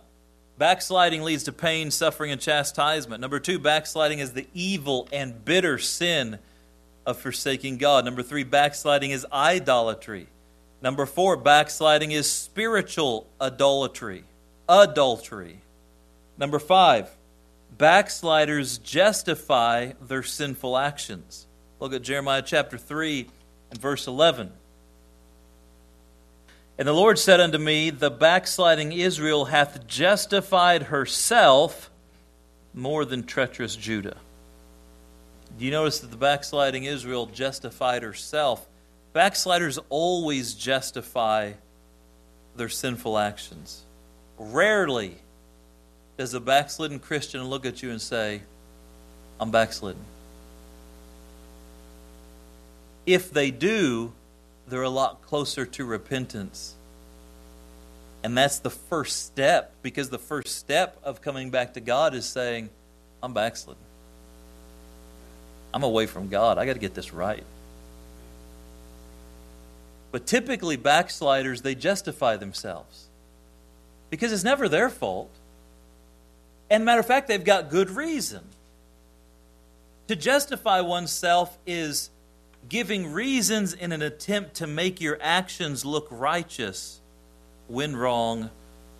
backsliding 0.57 1.23
leads 1.23 1.43
to 1.45 1.51
pain, 1.51 1.89
suffering, 1.89 2.31
and 2.31 2.39
chastisement. 2.39 3.21
Number 3.21 3.39
two, 3.39 3.57
backsliding 3.57 4.19
is 4.19 4.33
the 4.33 4.45
evil 4.53 5.07
and 5.11 5.43
bitter 5.43 5.79
sin 5.79 6.37
of 7.05 7.17
forsaking 7.17 7.77
God. 7.77 8.05
Number 8.05 8.21
three, 8.21 8.43
backsliding 8.43 9.09
is 9.09 9.25
idolatry. 9.33 10.27
Number 10.83 11.05
four, 11.05 11.37
backsliding 11.37 12.11
is 12.11 12.29
spiritual 12.29 13.25
idolatry. 13.39 14.23
Adultery. 14.69 15.57
Number 16.37 16.59
five, 16.59 17.09
backsliders 17.77 18.77
justify 18.77 19.93
their 20.01 20.23
sinful 20.23 20.77
actions. 20.77 21.47
Look 21.79 21.93
at 21.93 22.01
Jeremiah 22.01 22.43
chapter 22.45 22.77
3 22.77 23.27
and 23.71 23.79
verse 23.79 24.07
11. 24.07 24.51
And 26.77 26.87
the 26.87 26.93
Lord 26.93 27.19
said 27.19 27.39
unto 27.39 27.57
me, 27.57 27.89
The 27.89 28.11
backsliding 28.11 28.91
Israel 28.91 29.45
hath 29.45 29.87
justified 29.87 30.83
herself 30.83 31.89
more 32.73 33.05
than 33.05 33.23
treacherous 33.23 33.75
Judah. 33.75 34.17
Do 35.57 35.65
you 35.65 35.71
notice 35.71 35.99
that 35.99 36.11
the 36.11 36.17
backsliding 36.17 36.85
Israel 36.85 37.25
justified 37.25 38.03
herself 38.03 38.67
Backsliders 39.13 39.77
always 39.89 40.53
justify 40.53 41.53
their 42.55 42.69
sinful 42.69 43.17
actions. 43.17 43.83
Rarely 44.37 45.17
does 46.21 46.35
a 46.35 46.39
backslidden 46.39 46.99
Christian 46.99 47.45
look 47.45 47.65
at 47.65 47.81
you 47.81 47.89
and 47.89 47.99
say, 47.99 48.43
I'm 49.39 49.49
backslidden. 49.49 50.03
If 53.07 53.31
they 53.31 53.49
do, 53.49 54.11
they're 54.67 54.83
a 54.83 54.89
lot 54.89 55.23
closer 55.23 55.65
to 55.65 55.83
repentance. 55.83 56.75
And 58.23 58.37
that's 58.37 58.59
the 58.59 58.69
first 58.69 59.25
step, 59.25 59.73
because 59.81 60.11
the 60.11 60.19
first 60.19 60.49
step 60.49 60.95
of 61.03 61.23
coming 61.23 61.49
back 61.49 61.73
to 61.73 61.79
God 61.79 62.13
is 62.13 62.27
saying, 62.27 62.69
I'm 63.23 63.33
backslidden. 63.33 63.81
I'm 65.73 65.81
away 65.81 66.05
from 66.05 66.29
God. 66.29 66.59
I 66.59 66.67
got 66.67 66.73
to 66.73 66.79
get 66.79 66.93
this 66.93 67.11
right. 67.11 67.43
But 70.11 70.27
typically, 70.27 70.75
backsliders, 70.75 71.63
they 71.63 71.73
justify 71.73 72.37
themselves 72.37 73.07
because 74.11 74.31
it's 74.31 74.43
never 74.43 74.69
their 74.69 74.91
fault. 74.91 75.31
And 76.71 76.85
matter 76.85 77.01
of 77.01 77.05
fact, 77.05 77.27
they've 77.27 77.43
got 77.43 77.69
good 77.69 77.89
reason. 77.89 78.39
To 80.07 80.15
justify 80.15 80.79
oneself 80.79 81.57
is 81.67 82.09
giving 82.69 83.11
reasons 83.11 83.73
in 83.73 83.91
an 83.91 84.01
attempt 84.01 84.55
to 84.55 84.67
make 84.67 85.01
your 85.01 85.17
actions 85.21 85.83
look 85.83 86.07
righteous 86.09 87.01
when 87.67 87.93
wrong 87.93 88.49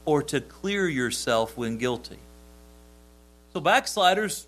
or 0.03 0.21
to 0.23 0.41
clear 0.41 0.89
yourself 0.89 1.57
when 1.57 1.77
guilty. 1.77 2.19
So 3.53 3.61
backsliders 3.61 4.47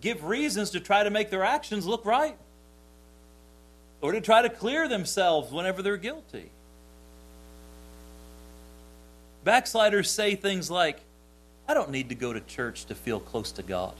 give 0.00 0.24
reasons 0.24 0.70
to 0.70 0.80
try 0.80 1.04
to 1.04 1.10
make 1.10 1.30
their 1.30 1.44
actions 1.44 1.86
look 1.86 2.04
right 2.04 2.36
or 4.00 4.10
to 4.10 4.20
try 4.20 4.42
to 4.42 4.50
clear 4.50 4.88
themselves 4.88 5.52
whenever 5.52 5.82
they're 5.82 5.96
guilty. 5.96 6.50
Backsliders 9.44 10.10
say 10.10 10.34
things 10.34 10.68
like, 10.68 10.98
I 11.68 11.74
don't 11.74 11.90
need 11.90 12.08
to 12.10 12.14
go 12.14 12.32
to 12.32 12.40
church 12.40 12.84
to 12.86 12.94
feel 12.94 13.20
close 13.20 13.52
to 13.52 13.62
God. 13.62 13.94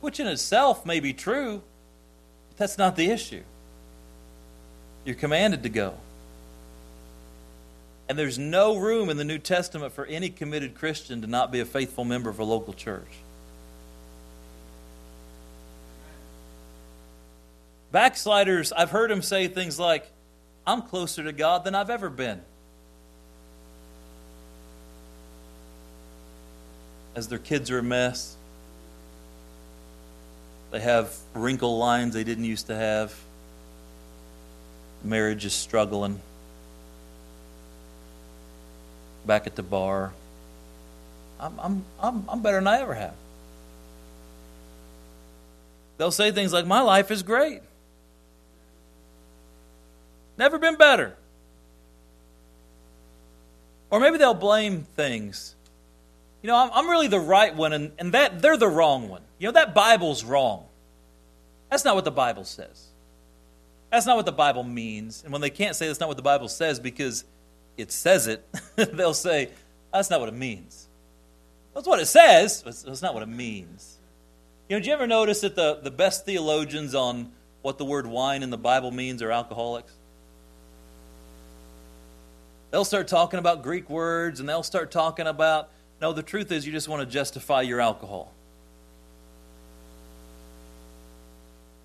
Which 0.00 0.20
in 0.20 0.26
itself 0.26 0.84
may 0.84 1.00
be 1.00 1.12
true, 1.12 1.62
but 2.48 2.58
that's 2.58 2.78
not 2.78 2.96
the 2.96 3.10
issue. 3.10 3.42
You're 5.04 5.14
commanded 5.14 5.62
to 5.62 5.68
go. 5.68 5.94
And 8.08 8.18
there's 8.18 8.38
no 8.38 8.76
room 8.76 9.08
in 9.08 9.16
the 9.16 9.24
New 9.24 9.38
Testament 9.38 9.92
for 9.92 10.04
any 10.04 10.28
committed 10.28 10.74
Christian 10.74 11.22
to 11.22 11.26
not 11.26 11.50
be 11.50 11.60
a 11.60 11.64
faithful 11.64 12.04
member 12.04 12.28
of 12.28 12.38
a 12.38 12.44
local 12.44 12.74
church. 12.74 13.08
Backsliders, 17.92 18.72
I've 18.72 18.90
heard 18.90 19.10
them 19.10 19.22
say 19.22 19.46
things 19.48 19.78
like, 19.78 20.10
I'm 20.66 20.82
closer 20.82 21.22
to 21.22 21.32
God 21.32 21.64
than 21.64 21.74
I've 21.74 21.90
ever 21.90 22.10
been. 22.10 22.42
As 27.14 27.28
their 27.28 27.38
kids 27.38 27.70
are 27.70 27.78
a 27.78 27.82
mess, 27.82 28.36
they 30.70 30.80
have 30.80 31.14
wrinkle 31.34 31.78
lines 31.78 32.14
they 32.14 32.24
didn't 32.24 32.44
used 32.44 32.66
to 32.66 32.74
have, 32.74 33.14
marriage 35.04 35.44
is 35.44 35.52
struggling 35.52 36.20
back 39.26 39.46
at 39.46 39.54
the 39.54 39.62
bar. 39.62 40.12
I'm, 41.38 41.58
I'm, 41.60 41.84
I'm, 42.00 42.24
I'm 42.28 42.42
better 42.42 42.56
than 42.56 42.66
I 42.66 42.80
ever 42.80 42.94
have. 42.94 43.14
They'll 45.98 46.10
say 46.10 46.32
things 46.32 46.52
like, 46.52 46.66
My 46.66 46.80
life 46.80 47.10
is 47.10 47.22
great. 47.22 47.60
Never 50.36 50.58
been 50.58 50.76
better. 50.76 51.14
Or 53.90 54.00
maybe 54.00 54.18
they'll 54.18 54.34
blame 54.34 54.86
things. 54.96 55.54
You 56.44 56.48
know, 56.48 56.56
I'm, 56.56 56.70
I'm 56.74 56.90
really 56.90 57.08
the 57.08 57.18
right 57.18 57.56
one, 57.56 57.72
and, 57.72 57.92
and 57.98 58.12
that 58.12 58.42
they're 58.42 58.58
the 58.58 58.68
wrong 58.68 59.08
one. 59.08 59.22
You 59.38 59.48
know, 59.48 59.52
that 59.52 59.74
Bible's 59.74 60.22
wrong. 60.22 60.66
That's 61.70 61.86
not 61.86 61.94
what 61.94 62.04
the 62.04 62.10
Bible 62.10 62.44
says. 62.44 62.88
That's 63.90 64.04
not 64.04 64.16
what 64.16 64.26
the 64.26 64.32
Bible 64.32 64.62
means. 64.62 65.22
And 65.24 65.32
when 65.32 65.40
they 65.40 65.48
can't 65.48 65.74
say 65.74 65.86
that's 65.86 66.00
not 66.00 66.08
what 66.10 66.18
the 66.18 66.22
Bible 66.22 66.48
says 66.48 66.78
because 66.78 67.24
it 67.78 67.90
says 67.90 68.26
it, 68.26 68.46
they'll 68.76 69.14
say, 69.14 69.48
that's 69.90 70.10
not 70.10 70.20
what 70.20 70.28
it 70.28 70.34
means. 70.34 70.86
That's 71.72 71.86
what 71.86 71.98
it 71.98 72.04
says, 72.04 72.60
that's 72.62 73.00
not 73.00 73.14
what 73.14 73.22
it 73.22 73.28
means. 73.30 73.96
You 74.68 74.76
know, 74.76 74.80
did 74.80 74.86
you 74.88 74.92
ever 74.92 75.06
notice 75.06 75.40
that 75.40 75.56
the, 75.56 75.80
the 75.82 75.90
best 75.90 76.26
theologians 76.26 76.94
on 76.94 77.32
what 77.62 77.78
the 77.78 77.86
word 77.86 78.06
wine 78.06 78.42
in 78.42 78.50
the 78.50 78.58
Bible 78.58 78.90
means 78.90 79.22
are 79.22 79.32
alcoholics? 79.32 79.94
They'll 82.70 82.84
start 82.84 83.08
talking 83.08 83.38
about 83.38 83.62
Greek 83.62 83.88
words 83.88 84.40
and 84.40 84.48
they'll 84.48 84.62
start 84.62 84.90
talking 84.90 85.26
about, 85.26 85.70
no, 86.04 86.12
the 86.12 86.22
truth 86.22 86.52
is 86.52 86.66
you 86.66 86.72
just 86.72 86.86
want 86.86 87.00
to 87.00 87.06
justify 87.06 87.62
your 87.62 87.80
alcohol. 87.80 88.30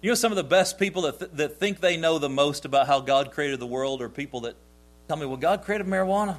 You 0.02 0.12
know, 0.12 0.16
some 0.16 0.34
of 0.34 0.36
the 0.36 0.44
best 0.44 0.78
people 0.78 1.04
that, 1.04 1.20
th- 1.20 1.32
that 1.36 1.56
think 1.56 1.80
they 1.80 1.96
know 1.96 2.20
the 2.20 2.28
most 2.28 2.66
about 2.66 2.86
how 2.86 3.00
God 3.00 3.32
created 3.32 3.62
the 3.62 3.66
world 3.66 4.02
are 4.02 4.10
people 4.10 4.42
that 4.42 4.58
Tell 5.08 5.16
me, 5.16 5.26
well, 5.26 5.38
God 5.38 5.64
created 5.64 5.88
marijuana. 5.88 6.38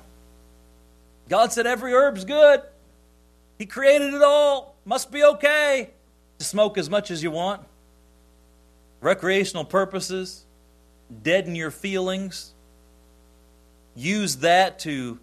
God 1.30 1.52
said 1.52 1.66
every 1.66 1.94
herb's 1.94 2.26
good. 2.26 2.60
He 3.58 3.64
created 3.64 4.12
it 4.12 4.22
all. 4.22 4.76
Must 4.84 5.10
be 5.10 5.24
okay 5.24 5.88
to 6.38 6.44
smoke 6.44 6.76
as 6.76 6.90
much 6.90 7.10
as 7.10 7.22
you 7.22 7.30
want. 7.30 7.62
Recreational 9.00 9.64
purposes, 9.64 10.44
deaden 11.22 11.54
your 11.54 11.70
feelings. 11.70 12.52
Use 13.96 14.36
that 14.36 14.80
to 14.80 15.18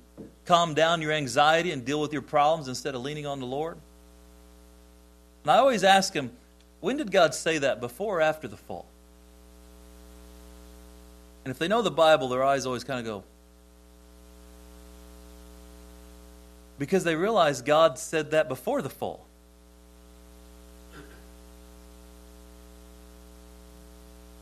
calm 0.48 0.74
down 0.74 1.02
your 1.02 1.12
anxiety 1.12 1.72
and 1.72 1.86
deal 1.86 2.02
with 2.02 2.14
your 2.14 2.22
problems 2.22 2.68
instead 2.68 2.96
of 2.96 3.02
leaning 3.02 3.28
on 3.28 3.40
the 3.40 3.46
Lord. 3.46 3.78
And 5.44 5.52
I 5.52 5.58
always 5.58 5.84
ask 5.84 6.14
him, 6.14 6.32
when 6.80 6.98
did 6.98 7.12
God 7.12 7.36
say 7.36 7.58
that, 7.60 7.80
before 7.80 8.20
or 8.20 8.22
after 8.22 8.48
the 8.48 8.58
fall? 8.58 8.86
And 11.44 11.52
if 11.52 11.60
they 11.60 11.68
know 11.68 11.82
the 11.82 11.92
Bible, 11.92 12.30
their 12.30 12.44
eyes 12.44 12.66
always 12.66 12.84
kind 12.84 13.00
of 13.00 13.06
go, 13.06 13.24
because 16.80 17.04
they 17.04 17.16
realize 17.16 17.62
God 17.62 17.98
said 17.98 18.32
that 18.32 18.48
before 18.48 18.82
the 18.82 18.90
fall. 18.90 19.26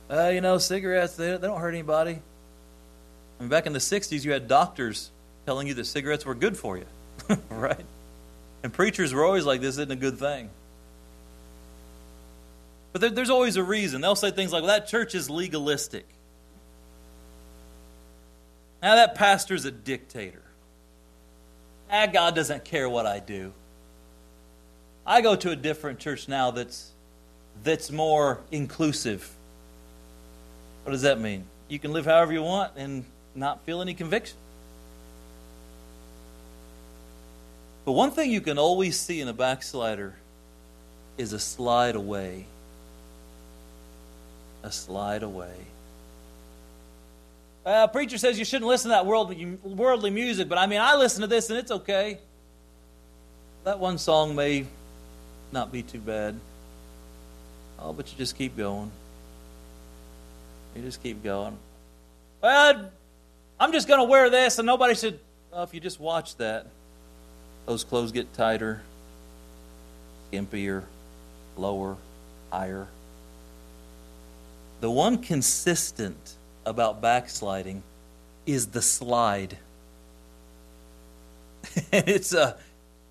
Uh, 0.09 0.29
you 0.29 0.41
know, 0.41 0.57
cigarettes, 0.59 1.15
they, 1.15 1.31
they 1.31 1.47
don't 1.47 1.59
hurt 1.59 1.73
anybody. 1.73 2.19
I 3.39 3.43
mean, 3.43 3.49
back 3.49 3.65
in 3.65 3.73
the 3.73 3.79
60s, 3.79 4.23
you 4.23 4.31
had 4.31 4.47
doctors 4.47 5.09
telling 5.45 5.67
you 5.67 5.73
that 5.75 5.85
cigarettes 5.85 6.25
were 6.25 6.35
good 6.35 6.57
for 6.57 6.77
you, 6.77 6.85
right? 7.49 7.85
And 8.63 8.73
preachers 8.73 9.13
were 9.13 9.23
always 9.23 9.45
like, 9.45 9.61
this 9.61 9.75
isn't 9.75 9.91
a 9.91 9.95
good 9.95 10.17
thing. 10.17 10.49
But 12.91 13.01
there, 13.01 13.09
there's 13.09 13.29
always 13.29 13.57
a 13.57 13.63
reason. 13.63 14.01
They'll 14.01 14.15
say 14.15 14.31
things 14.31 14.51
like, 14.51 14.63
well, 14.63 14.77
that 14.77 14.87
church 14.87 15.15
is 15.15 15.29
legalistic. 15.29 16.05
Now, 18.81 18.95
that 18.95 19.15
pastor's 19.15 19.65
a 19.65 19.71
dictator 19.71 20.41
ah, 21.91 22.07
God 22.07 22.35
doesn't 22.35 22.65
care 22.65 22.89
what 22.89 23.05
I 23.05 23.19
do. 23.19 23.53
I 25.05 25.21
go 25.21 25.35
to 25.35 25.51
a 25.51 25.55
different 25.55 25.99
church 25.99 26.27
now 26.27 26.51
that's 26.51 26.91
that's 27.63 27.91
more 27.91 28.41
inclusive. 28.51 29.31
What 30.83 30.91
does 30.91 31.03
that 31.03 31.19
mean? 31.19 31.45
You 31.67 31.79
can 31.79 31.93
live 31.93 32.05
however 32.05 32.33
you 32.33 32.43
want 32.43 32.73
and 32.75 33.05
not 33.33 33.65
feel 33.65 33.81
any 33.81 33.93
conviction. 33.93 34.37
But 37.85 37.91
one 37.91 38.11
thing 38.11 38.31
you 38.31 38.41
can 38.41 38.57
always 38.57 38.99
see 38.99 39.21
in 39.21 39.27
a 39.27 39.33
backslider 39.33 40.15
is 41.17 41.33
a 41.33 41.39
slide 41.39 41.95
away. 41.95 42.47
A 44.63 44.71
slide 44.71 45.21
away. 45.21 45.55
Uh, 47.65 47.87
preacher 47.87 48.17
says 48.17 48.37
you 48.37 48.45
shouldn't 48.45 48.67
listen 48.67 48.89
to 48.89 48.95
that 48.95 49.05
worldly, 49.05 49.57
worldly 49.63 50.09
music, 50.09 50.49
but 50.49 50.57
I 50.57 50.67
mean, 50.67 50.81
I 50.81 50.95
listen 50.95 51.21
to 51.21 51.27
this 51.27 51.49
and 51.49 51.57
it's 51.57 51.71
okay. 51.71 52.19
That 53.63 53.79
one 53.79 53.97
song 53.97 54.35
may 54.35 54.65
not 55.51 55.71
be 55.71 55.81
too 55.81 55.99
bad. 55.99 56.35
Oh, 57.79 57.93
but 57.93 58.11
you 58.11 58.17
just 58.17 58.37
keep 58.37 58.55
going. 58.55 58.91
You 60.75 60.81
just 60.81 61.01
keep 61.01 61.23
going. 61.23 61.57
Well, 62.41 62.91
I'm 63.59 63.71
just 63.71 63.87
going 63.87 63.99
to 63.99 64.05
wear 64.05 64.29
this, 64.29 64.59
and 64.59 64.65
nobody 64.65 64.93
should. 64.93 65.19
Well, 65.51 65.63
if 65.63 65.73
you 65.73 65.79
just 65.79 65.99
watch 65.99 66.35
that, 66.37 66.67
those 67.65 67.83
clothes 67.83 68.11
get 68.11 68.33
tighter, 68.33 68.81
skimpier, 70.31 70.83
lower, 71.57 71.97
higher. 72.51 72.87
The 74.81 74.91
one 74.91 75.17
consistent 75.17 76.35
about 76.65 77.01
backsliding 77.01 77.83
is 78.45 78.67
the 78.67 78.81
slide. 78.81 79.57
it's 81.91 82.33
a 82.33 82.57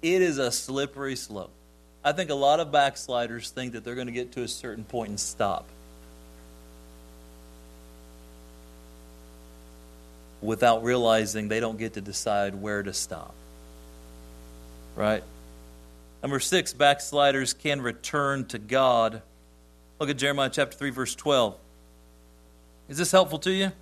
it 0.03 0.23
is 0.23 0.39
a 0.39 0.53
slippery 0.53 1.17
slope. 1.17 1.51
I 2.05 2.13
think 2.13 2.31
a 2.31 2.35
lot 2.35 2.61
of 2.61 2.71
backsliders 2.71 3.51
think 3.51 3.73
that 3.73 3.83
they're 3.83 3.95
going 3.95 4.09
to 4.09 4.13
get 4.13 4.33
to 4.33 4.43
a 4.43 4.49
certain 4.49 4.85
point 4.85 5.09
and 5.09 5.19
stop. 5.19 5.67
Without 10.43 10.85
realizing 10.85 11.49
they 11.49 11.61
don't 11.61 11.79
get 11.79 11.95
to 11.95 12.03
decide 12.03 12.55
where 12.55 12.83
to 12.83 12.93
stop. 12.93 13.35
Right? 14.97 15.23
Number 16.23 16.41
six, 16.41 16.73
backsliders 16.73 17.53
can 17.53 17.83
return 17.83 18.47
to 18.47 18.59
God. 18.59 19.23
Look 20.01 20.09
at 20.11 20.17
Jeremiah 20.17 20.51
chapter 20.51 20.77
3, 20.77 20.91
verse 20.91 21.15
12. 21.15 21.57
Is 22.89 22.99
this 22.99 23.13
helpful 23.13 23.39
to 23.41 23.51
you? 23.51 23.73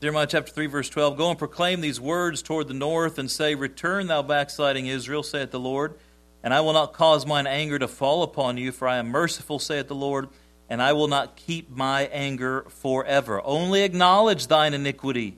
Jeremiah 0.00 0.26
chapter 0.26 0.52
3, 0.52 0.66
verse 0.66 0.88
12. 0.88 1.16
Go 1.16 1.30
and 1.30 1.38
proclaim 1.38 1.80
these 1.80 2.00
words 2.00 2.42
toward 2.42 2.68
the 2.68 2.74
north 2.74 3.18
and 3.18 3.30
say, 3.30 3.54
Return, 3.54 4.08
thou 4.08 4.22
backsliding 4.22 4.86
Israel, 4.86 5.22
saith 5.22 5.50
the 5.50 5.60
Lord, 5.60 5.94
and 6.42 6.52
I 6.52 6.60
will 6.60 6.72
not 6.72 6.92
cause 6.92 7.24
mine 7.24 7.46
anger 7.46 7.78
to 7.78 7.86
fall 7.86 8.22
upon 8.22 8.56
you, 8.56 8.72
for 8.72 8.88
I 8.88 8.96
am 8.96 9.08
merciful, 9.08 9.58
saith 9.58 9.88
the 9.88 9.94
Lord, 9.94 10.28
and 10.68 10.82
I 10.82 10.92
will 10.92 11.06
not 11.06 11.36
keep 11.36 11.70
my 11.70 12.04
anger 12.12 12.64
forever. 12.68 13.40
Only 13.44 13.84
acknowledge 13.84 14.46
thine 14.46 14.74
iniquity, 14.74 15.36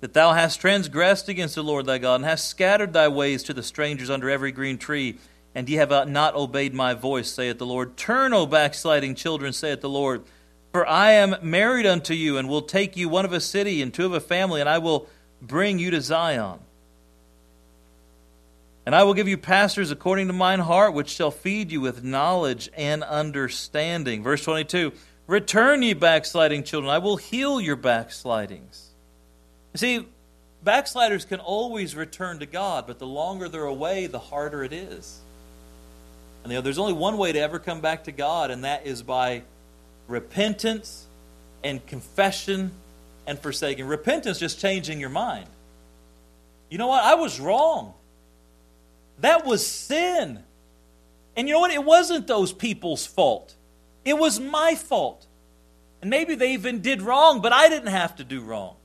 that 0.00 0.12
thou 0.12 0.32
hast 0.32 0.60
transgressed 0.60 1.28
against 1.28 1.54
the 1.54 1.62
Lord 1.62 1.86
thy 1.86 1.98
God, 1.98 2.16
and 2.16 2.24
hast 2.24 2.48
scattered 2.48 2.92
thy 2.92 3.08
ways 3.08 3.42
to 3.44 3.54
the 3.54 3.62
strangers 3.62 4.10
under 4.10 4.28
every 4.28 4.52
green 4.52 4.78
tree, 4.78 5.18
and 5.54 5.68
ye 5.68 5.76
have 5.76 6.08
not 6.08 6.34
obeyed 6.34 6.74
my 6.74 6.94
voice, 6.94 7.30
saith 7.30 7.58
the 7.58 7.66
Lord. 7.66 7.96
Turn, 7.96 8.32
O 8.34 8.46
backsliding 8.46 9.14
children, 9.14 9.52
saith 9.52 9.80
the 9.80 9.88
Lord. 9.88 10.22
For 10.70 10.86
I 10.86 11.12
am 11.12 11.36
married 11.40 11.86
unto 11.86 12.12
you, 12.12 12.36
and 12.36 12.48
will 12.48 12.62
take 12.62 12.96
you 12.96 13.08
one 13.08 13.24
of 13.24 13.32
a 13.32 13.40
city 13.40 13.80
and 13.80 13.92
two 13.92 14.04
of 14.04 14.12
a 14.12 14.20
family, 14.20 14.60
and 14.60 14.68
I 14.68 14.78
will 14.78 15.08
bring 15.40 15.78
you 15.78 15.90
to 15.92 16.00
Zion. 16.00 16.58
And 18.84 18.94
I 18.94 19.02
will 19.02 19.14
give 19.14 19.26
you 19.26 19.36
pastors 19.36 19.90
according 19.90 20.28
to 20.28 20.32
mine 20.32 20.60
heart, 20.60 20.94
which 20.94 21.08
shall 21.08 21.32
feed 21.32 21.72
you 21.72 21.80
with 21.80 22.04
knowledge 22.04 22.70
and 22.76 23.02
understanding. 23.02 24.22
Verse 24.22 24.44
22 24.44 24.92
Return, 25.26 25.82
ye 25.82 25.92
backsliding 25.92 26.62
children, 26.62 26.92
I 26.92 26.98
will 26.98 27.16
heal 27.16 27.60
your 27.60 27.74
backslidings. 27.74 28.90
See, 29.78 30.06
backsliders 30.62 31.24
can 31.24 31.40
always 31.40 31.94
return 31.94 32.38
to 32.40 32.46
God, 32.46 32.86
but 32.86 32.98
the 32.98 33.06
longer 33.06 33.48
they're 33.48 33.64
away, 33.64 34.06
the 34.06 34.18
harder 34.18 34.64
it 34.64 34.72
is. 34.72 35.20
And 36.42 36.52
you 36.52 36.58
know, 36.58 36.62
there's 36.62 36.78
only 36.78 36.92
one 36.92 37.18
way 37.18 37.32
to 37.32 37.38
ever 37.40 37.58
come 37.58 37.80
back 37.80 38.04
to 38.04 38.12
God, 38.12 38.50
and 38.50 38.64
that 38.64 38.86
is 38.86 39.02
by 39.02 39.42
repentance 40.06 41.06
and 41.64 41.84
confession 41.86 42.70
and 43.26 43.38
forsaking. 43.38 43.86
Repentance 43.86 44.38
just 44.38 44.60
changing 44.60 45.00
your 45.00 45.10
mind. 45.10 45.48
You 46.70 46.78
know 46.78 46.86
what? 46.86 47.02
I 47.02 47.16
was 47.16 47.40
wrong. 47.40 47.94
That 49.20 49.44
was 49.44 49.66
sin. 49.66 50.42
And 51.36 51.48
you 51.48 51.54
know 51.54 51.60
what? 51.60 51.72
It 51.72 51.84
wasn't 51.84 52.26
those 52.26 52.52
people's 52.52 53.06
fault. 53.06 53.54
It 54.04 54.16
was 54.16 54.38
my 54.38 54.74
fault. 54.74 55.26
And 56.00 56.10
maybe 56.10 56.34
they 56.34 56.52
even 56.52 56.80
did 56.80 57.02
wrong, 57.02 57.40
but 57.40 57.52
I 57.52 57.68
didn't 57.68 57.88
have 57.88 58.16
to 58.16 58.24
do 58.24 58.40
wrong. 58.40 58.75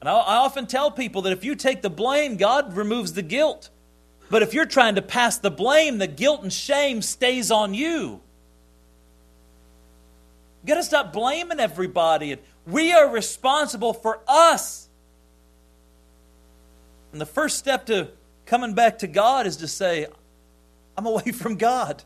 And 0.00 0.08
I, 0.08 0.12
I 0.12 0.36
often 0.36 0.66
tell 0.66 0.90
people 0.90 1.22
that 1.22 1.32
if 1.32 1.44
you 1.44 1.54
take 1.54 1.82
the 1.82 1.90
blame, 1.90 2.36
God 2.36 2.76
removes 2.76 3.12
the 3.12 3.22
guilt. 3.22 3.70
But 4.30 4.42
if 4.42 4.54
you're 4.54 4.66
trying 4.66 4.96
to 4.96 5.02
pass 5.02 5.38
the 5.38 5.50
blame, 5.50 5.98
the 5.98 6.06
guilt 6.06 6.42
and 6.42 6.52
shame 6.52 7.02
stays 7.02 7.50
on 7.50 7.74
you. 7.74 8.20
You 10.62 10.66
got 10.66 10.74
to 10.74 10.82
stop 10.82 11.12
blaming 11.12 11.60
everybody. 11.60 12.32
And 12.32 12.42
We 12.66 12.92
are 12.92 13.08
responsible 13.08 13.94
for 13.94 14.20
us. 14.28 14.88
And 17.12 17.20
the 17.20 17.26
first 17.26 17.58
step 17.58 17.86
to 17.86 18.08
coming 18.44 18.74
back 18.74 18.98
to 18.98 19.06
God 19.06 19.46
is 19.46 19.56
to 19.58 19.68
say, 19.68 20.06
I'm 20.96 21.06
away 21.06 21.32
from 21.32 21.56
God. 21.56 22.02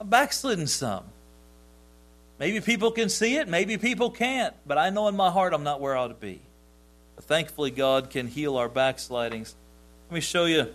I'm 0.00 0.08
backslidden 0.08 0.66
some. 0.66 1.04
Maybe 2.38 2.60
people 2.60 2.90
can 2.90 3.08
see 3.08 3.36
it, 3.36 3.48
maybe 3.48 3.78
people 3.78 4.10
can't, 4.10 4.54
but 4.66 4.76
I 4.76 4.90
know 4.90 5.08
in 5.08 5.16
my 5.16 5.30
heart 5.30 5.54
I'm 5.54 5.62
not 5.62 5.80
where 5.80 5.96
I 5.96 6.00
ought 6.00 6.08
to 6.08 6.14
be. 6.14 6.40
But 7.14 7.24
thankfully, 7.26 7.70
God 7.70 8.10
can 8.10 8.26
heal 8.26 8.56
our 8.56 8.68
backslidings. 8.68 9.54
Let 10.10 10.14
me 10.14 10.20
show 10.20 10.46
you 10.46 10.74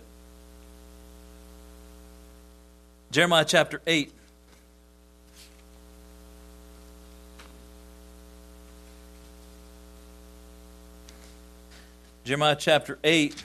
Jeremiah 3.10 3.44
chapter 3.44 3.82
8. 3.86 4.12
Jeremiah 12.24 12.56
chapter 12.56 12.98
8. 13.02 13.42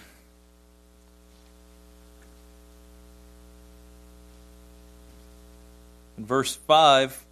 In 6.17 6.25
verse 6.25 6.55
5, 6.55 7.24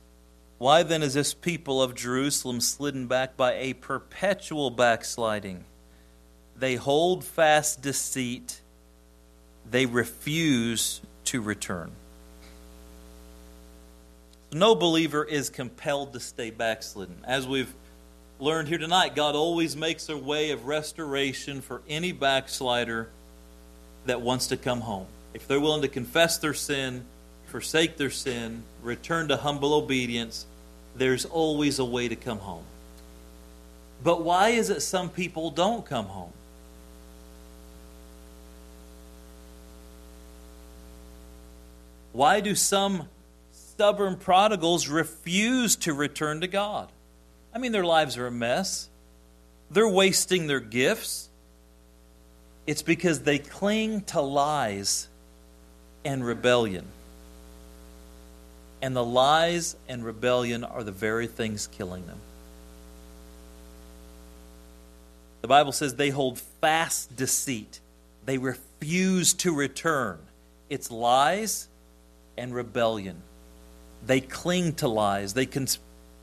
why 0.64 0.82
then 0.82 1.04
is 1.04 1.14
this 1.14 1.34
people 1.34 1.84
of 1.84 1.94
Jerusalem 1.94 2.62
slidden 2.62 3.08
back 3.08 3.36
by 3.36 3.56
a 3.56 3.74
perpetual 3.74 4.70
backsliding? 4.70 5.66
They 6.58 6.76
hold 6.76 7.26
fast 7.26 7.82
deceit, 7.82 8.62
they 9.70 9.86
refuse 9.86 11.02
to 11.26 11.42
return. 11.42 11.92
No 14.54 14.74
believer 14.74 15.26
is 15.26 15.50
compelled 15.50 16.14
to 16.14 16.22
stay 16.22 16.50
backslidden. 16.50 17.18
As 17.26 17.46
we've 17.46 17.74
learned 18.40 18.70
here 18.70 18.78
tonight, 18.78 19.18
God 19.18 19.36
always 19.36 19.76
makes 19.76 20.08
a 20.08 20.16
way 20.16 20.52
of 20.52 20.66
restoration 20.66 21.60
for 21.60 21.82
any 21.90 22.14
backslider 22.14 23.10
that 24.06 24.22
wants 24.22 24.48
to 24.48 24.56
come 24.56 24.80
home. 24.80 25.08
If 25.34 25.46
they're 25.46 25.60
willing 25.60 25.82
to 25.82 25.90
confess 25.90 26.38
their 26.38 26.54
sin, 26.54 27.04
forsake 27.48 27.98
their 27.98 28.10
sin, 28.10 28.64
return 28.82 29.28
to 29.28 29.36
humble 29.36 29.74
obedience, 29.74 30.46
there's 30.96 31.26
always 31.26 31.80
a 31.80 31.86
way 31.86 32.08
to 32.08 32.16
come 32.16 32.40
home. 32.40 32.64
But 34.04 34.24
why 34.24 34.50
is 34.50 34.70
it 34.70 34.82
some 34.82 35.10
people 35.10 35.50
don't 35.50 35.86
come 35.86 36.06
home? 36.06 36.34
Why 42.12 42.42
do 42.42 42.54
some 42.54 43.08
stubborn 43.52 44.18
prodigals 44.18 44.88
refuse 44.88 45.76
to 45.78 45.94
return 45.94 46.42
to 46.42 46.48
God? 46.48 46.90
I 47.54 47.58
mean, 47.58 47.72
their 47.72 47.84
lives 47.84 48.18
are 48.18 48.28
a 48.28 48.32
mess. 48.32 48.90
They're 49.72 49.90
wasting 49.90 50.48
their 50.48 50.60
gifts. 50.60 51.30
It's 52.68 52.84
because 52.84 53.22
they 53.22 53.40
cling 53.40 54.02
to 54.02 54.22
lies 54.22 55.08
and 56.06 56.26
rebellion. 56.26 56.86
And 58.84 58.94
the 58.94 59.04
lies 59.04 59.78
and 59.88 60.04
rebellion 60.04 60.66
are 60.66 60.84
the 60.84 60.92
very 60.92 61.26
things 61.26 61.68
killing 61.68 62.06
them. 62.06 62.20
The 65.42 65.48
Bible 65.48 65.72
says 65.72 65.96
they 65.96 66.10
hold 66.10 66.38
fast 66.60 67.16
deceit, 67.16 67.80
they 68.26 68.38
refuse 68.38 69.36
to 69.36 69.56
return. 69.56 70.20
It's 70.70 70.92
lies 70.92 71.70
and 72.38 72.54
rebellion. 72.54 73.22
They 74.06 74.20
cling 74.20 74.74
to 74.76 74.90
lies, 74.90 75.34
they, 75.34 75.46
cons- 75.46 75.80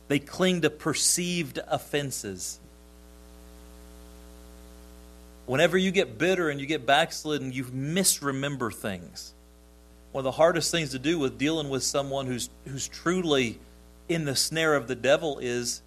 they 0.08 0.18
cling 0.18 0.60
to 0.60 0.68
perceived 0.68 1.60
offenses. 1.66 2.60
Whenever 5.46 5.78
you 5.78 5.92
get 5.92 6.18
bitter 6.18 6.50
and 6.50 6.60
you 6.60 6.66
get 6.66 6.84
backslidden, 6.84 7.52
you 7.52 7.64
misremember 7.72 8.70
things 8.70 9.32
one 10.12 10.20
of 10.20 10.24
the 10.24 10.32
hardest 10.32 10.70
things 10.70 10.90
to 10.90 10.98
do 10.98 11.18
with 11.18 11.38
dealing 11.38 11.68
with 11.68 11.82
someone 11.82 12.26
who's 12.26 12.50
who's 12.66 12.88
truly 12.88 13.58
in 14.08 14.24
the 14.24 14.34
snare 14.34 14.74
of 14.74 14.88
the 14.88 14.96
devil 14.96 15.38
is 15.38 15.82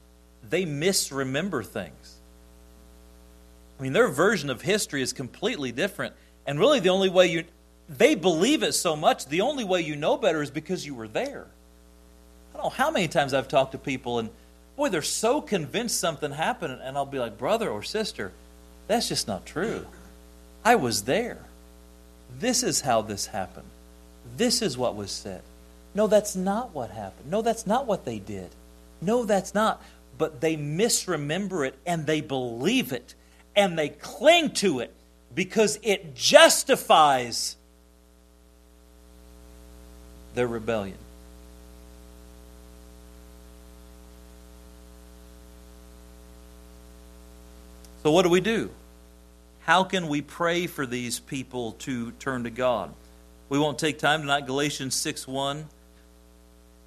they 0.49 0.65
misremember 0.65 1.63
things. 1.63 2.15
I 3.79 3.83
mean, 3.83 3.93
their 3.93 4.07
version 4.07 4.49
of 4.49 4.61
history 4.61 5.01
is 5.01 5.11
completely 5.13 5.71
different. 5.71 6.13
And 6.45 6.59
really 6.59 6.79
the 6.79 6.89
only 6.89 7.09
way 7.09 7.27
you 7.27 7.43
they 7.89 8.15
believe 8.15 8.63
it 8.63 8.73
so 8.73 8.95
much, 8.95 9.25
the 9.25 9.41
only 9.41 9.65
way 9.65 9.81
you 9.81 9.95
know 9.95 10.15
better 10.15 10.41
is 10.41 10.49
because 10.49 10.85
you 10.85 10.95
were 10.95 11.07
there. 11.07 11.47
I 12.53 12.57
don't 12.57 12.65
know 12.65 12.69
how 12.69 12.91
many 12.91 13.09
times 13.09 13.33
I've 13.33 13.49
talked 13.49 13.73
to 13.73 13.77
people 13.77 14.19
and 14.19 14.29
boy, 14.77 14.89
they're 14.89 15.01
so 15.01 15.41
convinced 15.41 15.99
something 15.99 16.31
happened 16.31 16.79
and 16.81 16.95
I'll 16.95 17.05
be 17.05 17.19
like, 17.19 17.37
"Brother 17.37 17.69
or 17.69 17.83
sister, 17.83 18.31
that's 18.87 19.09
just 19.09 19.27
not 19.27 19.45
true. 19.45 19.85
I 20.63 20.75
was 20.75 21.03
there. 21.03 21.39
This 22.39 22.63
is 22.63 22.81
how 22.81 23.01
this 23.01 23.27
happened." 23.27 23.72
This 24.37 24.61
is 24.61 24.77
what 24.77 24.95
was 24.95 25.11
said. 25.11 25.41
No, 25.95 26.07
that's 26.07 26.35
not 26.35 26.73
what 26.73 26.89
happened. 26.89 27.29
No, 27.29 27.41
that's 27.41 27.67
not 27.67 27.85
what 27.85 28.05
they 28.05 28.19
did. 28.19 28.49
No, 29.01 29.25
that's 29.25 29.53
not. 29.53 29.81
But 30.17 30.41
they 30.41 30.55
misremember 30.55 31.65
it 31.65 31.75
and 31.85 32.05
they 32.05 32.21
believe 32.21 32.91
it 32.91 33.15
and 33.55 33.77
they 33.77 33.89
cling 33.89 34.51
to 34.51 34.79
it 34.79 34.93
because 35.33 35.79
it 35.83 36.15
justifies 36.15 37.55
their 40.33 40.47
rebellion. 40.47 40.97
So, 48.03 48.11
what 48.11 48.23
do 48.23 48.29
we 48.29 48.41
do? 48.41 48.69
How 49.61 49.85
can 49.85 50.09
we 50.09 50.21
pray 50.21 50.67
for 50.67 50.85
these 50.85 51.19
people 51.19 51.73
to 51.79 52.11
turn 52.13 52.43
to 52.43 52.49
God? 52.49 52.93
We 53.53 53.59
won't 53.59 53.77
take 53.77 53.99
time 53.99 54.21
tonight. 54.21 54.47
Galatians 54.47 54.95
6 54.95 55.27
1 55.27 55.67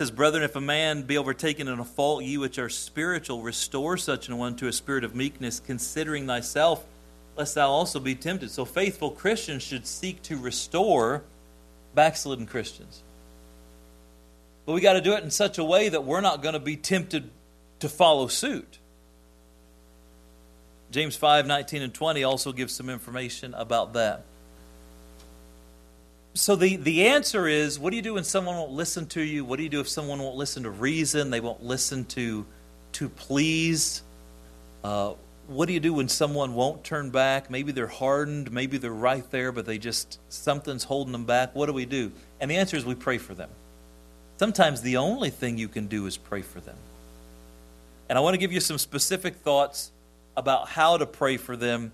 says, 0.00 0.10
Brethren, 0.10 0.42
if 0.42 0.56
a 0.56 0.60
man 0.60 1.02
be 1.02 1.16
overtaken 1.16 1.68
in 1.68 1.78
a 1.78 1.84
fault, 1.84 2.24
ye 2.24 2.38
which 2.38 2.58
are 2.58 2.68
spiritual, 2.68 3.40
restore 3.40 3.96
such 3.96 4.26
an 4.26 4.36
one 4.36 4.56
to 4.56 4.66
a 4.66 4.72
spirit 4.72 5.04
of 5.04 5.14
meekness, 5.14 5.60
considering 5.60 6.26
thyself, 6.26 6.84
lest 7.36 7.54
thou 7.54 7.68
also 7.68 8.00
be 8.00 8.16
tempted. 8.16 8.50
So 8.50 8.64
faithful 8.64 9.12
Christians 9.12 9.62
should 9.62 9.86
seek 9.86 10.20
to 10.22 10.38
restore 10.38 11.22
backslidden 11.94 12.46
Christians. 12.46 13.00
But 14.64 14.72
we 14.72 14.80
got 14.80 14.94
to 14.94 15.00
do 15.00 15.12
it 15.12 15.22
in 15.22 15.30
such 15.30 15.58
a 15.58 15.64
way 15.64 15.88
that 15.88 16.02
we're 16.02 16.20
not 16.20 16.42
going 16.42 16.54
to 16.54 16.58
be 16.58 16.74
tempted 16.74 17.30
to 17.78 17.88
follow 17.88 18.26
suit. 18.26 18.80
James 20.90 21.14
5 21.14 21.46
19 21.46 21.82
and 21.82 21.94
20 21.94 22.24
also 22.24 22.50
gives 22.50 22.74
some 22.74 22.90
information 22.90 23.54
about 23.54 23.92
that 23.92 24.24
so 26.46 26.54
the, 26.54 26.76
the 26.76 27.08
answer 27.08 27.48
is 27.48 27.76
what 27.76 27.90
do 27.90 27.96
you 27.96 28.02
do 28.02 28.14
when 28.14 28.22
someone 28.22 28.54
won't 28.54 28.70
listen 28.70 29.06
to 29.06 29.20
you? 29.20 29.44
What 29.44 29.56
do 29.56 29.64
you 29.64 29.68
do 29.68 29.80
if 29.80 29.88
someone 29.88 30.20
won't 30.20 30.36
listen 30.36 30.62
to 30.62 30.70
reason? 30.70 31.30
They 31.30 31.40
won't 31.40 31.64
listen 31.64 32.04
to, 32.04 32.46
to 32.92 33.08
please? 33.08 34.04
Uh, 34.84 35.14
what 35.48 35.66
do 35.66 35.72
you 35.72 35.80
do 35.80 35.92
when 35.92 36.08
someone 36.08 36.54
won't 36.54 36.84
turn 36.84 37.10
back? 37.10 37.50
Maybe 37.50 37.72
they're 37.72 37.88
hardened, 37.88 38.52
maybe 38.52 38.78
they're 38.78 38.92
right 38.92 39.28
there, 39.32 39.50
but 39.50 39.66
they 39.66 39.76
just, 39.76 40.20
something's 40.28 40.84
holding 40.84 41.10
them 41.10 41.24
back. 41.24 41.52
What 41.52 41.66
do 41.66 41.72
we 41.72 41.84
do? 41.84 42.12
And 42.40 42.48
the 42.48 42.58
answer 42.58 42.76
is 42.76 42.84
we 42.84 42.94
pray 42.94 43.18
for 43.18 43.34
them. 43.34 43.50
Sometimes 44.36 44.82
the 44.82 44.98
only 44.98 45.30
thing 45.30 45.58
you 45.58 45.66
can 45.66 45.88
do 45.88 46.06
is 46.06 46.16
pray 46.16 46.42
for 46.42 46.60
them. 46.60 46.78
And 48.08 48.16
I 48.16 48.20
want 48.20 48.34
to 48.34 48.38
give 48.38 48.52
you 48.52 48.60
some 48.60 48.78
specific 48.78 49.34
thoughts 49.34 49.90
about 50.36 50.68
how 50.68 50.96
to 50.96 51.06
pray 51.06 51.38
for 51.38 51.56
them, 51.56 51.90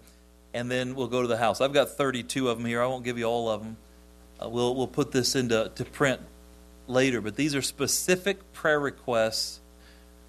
and 0.52 0.70
then 0.70 0.94
we'll 0.94 1.08
go 1.08 1.22
to 1.22 1.28
the 1.28 1.38
house. 1.38 1.62
I've 1.62 1.72
got 1.72 1.88
32 1.92 2.50
of 2.50 2.58
them 2.58 2.66
here. 2.66 2.82
I 2.82 2.86
won't 2.86 3.02
give 3.02 3.16
you 3.16 3.24
all 3.24 3.48
of 3.48 3.62
them. 3.62 3.78
Uh, 4.42 4.48
we'll, 4.48 4.74
we'll 4.74 4.86
put 4.86 5.12
this 5.12 5.34
into 5.34 5.70
to 5.74 5.84
print 5.84 6.20
later, 6.86 7.20
but 7.20 7.36
these 7.36 7.54
are 7.54 7.62
specific 7.62 8.52
prayer 8.52 8.80
requests 8.80 9.60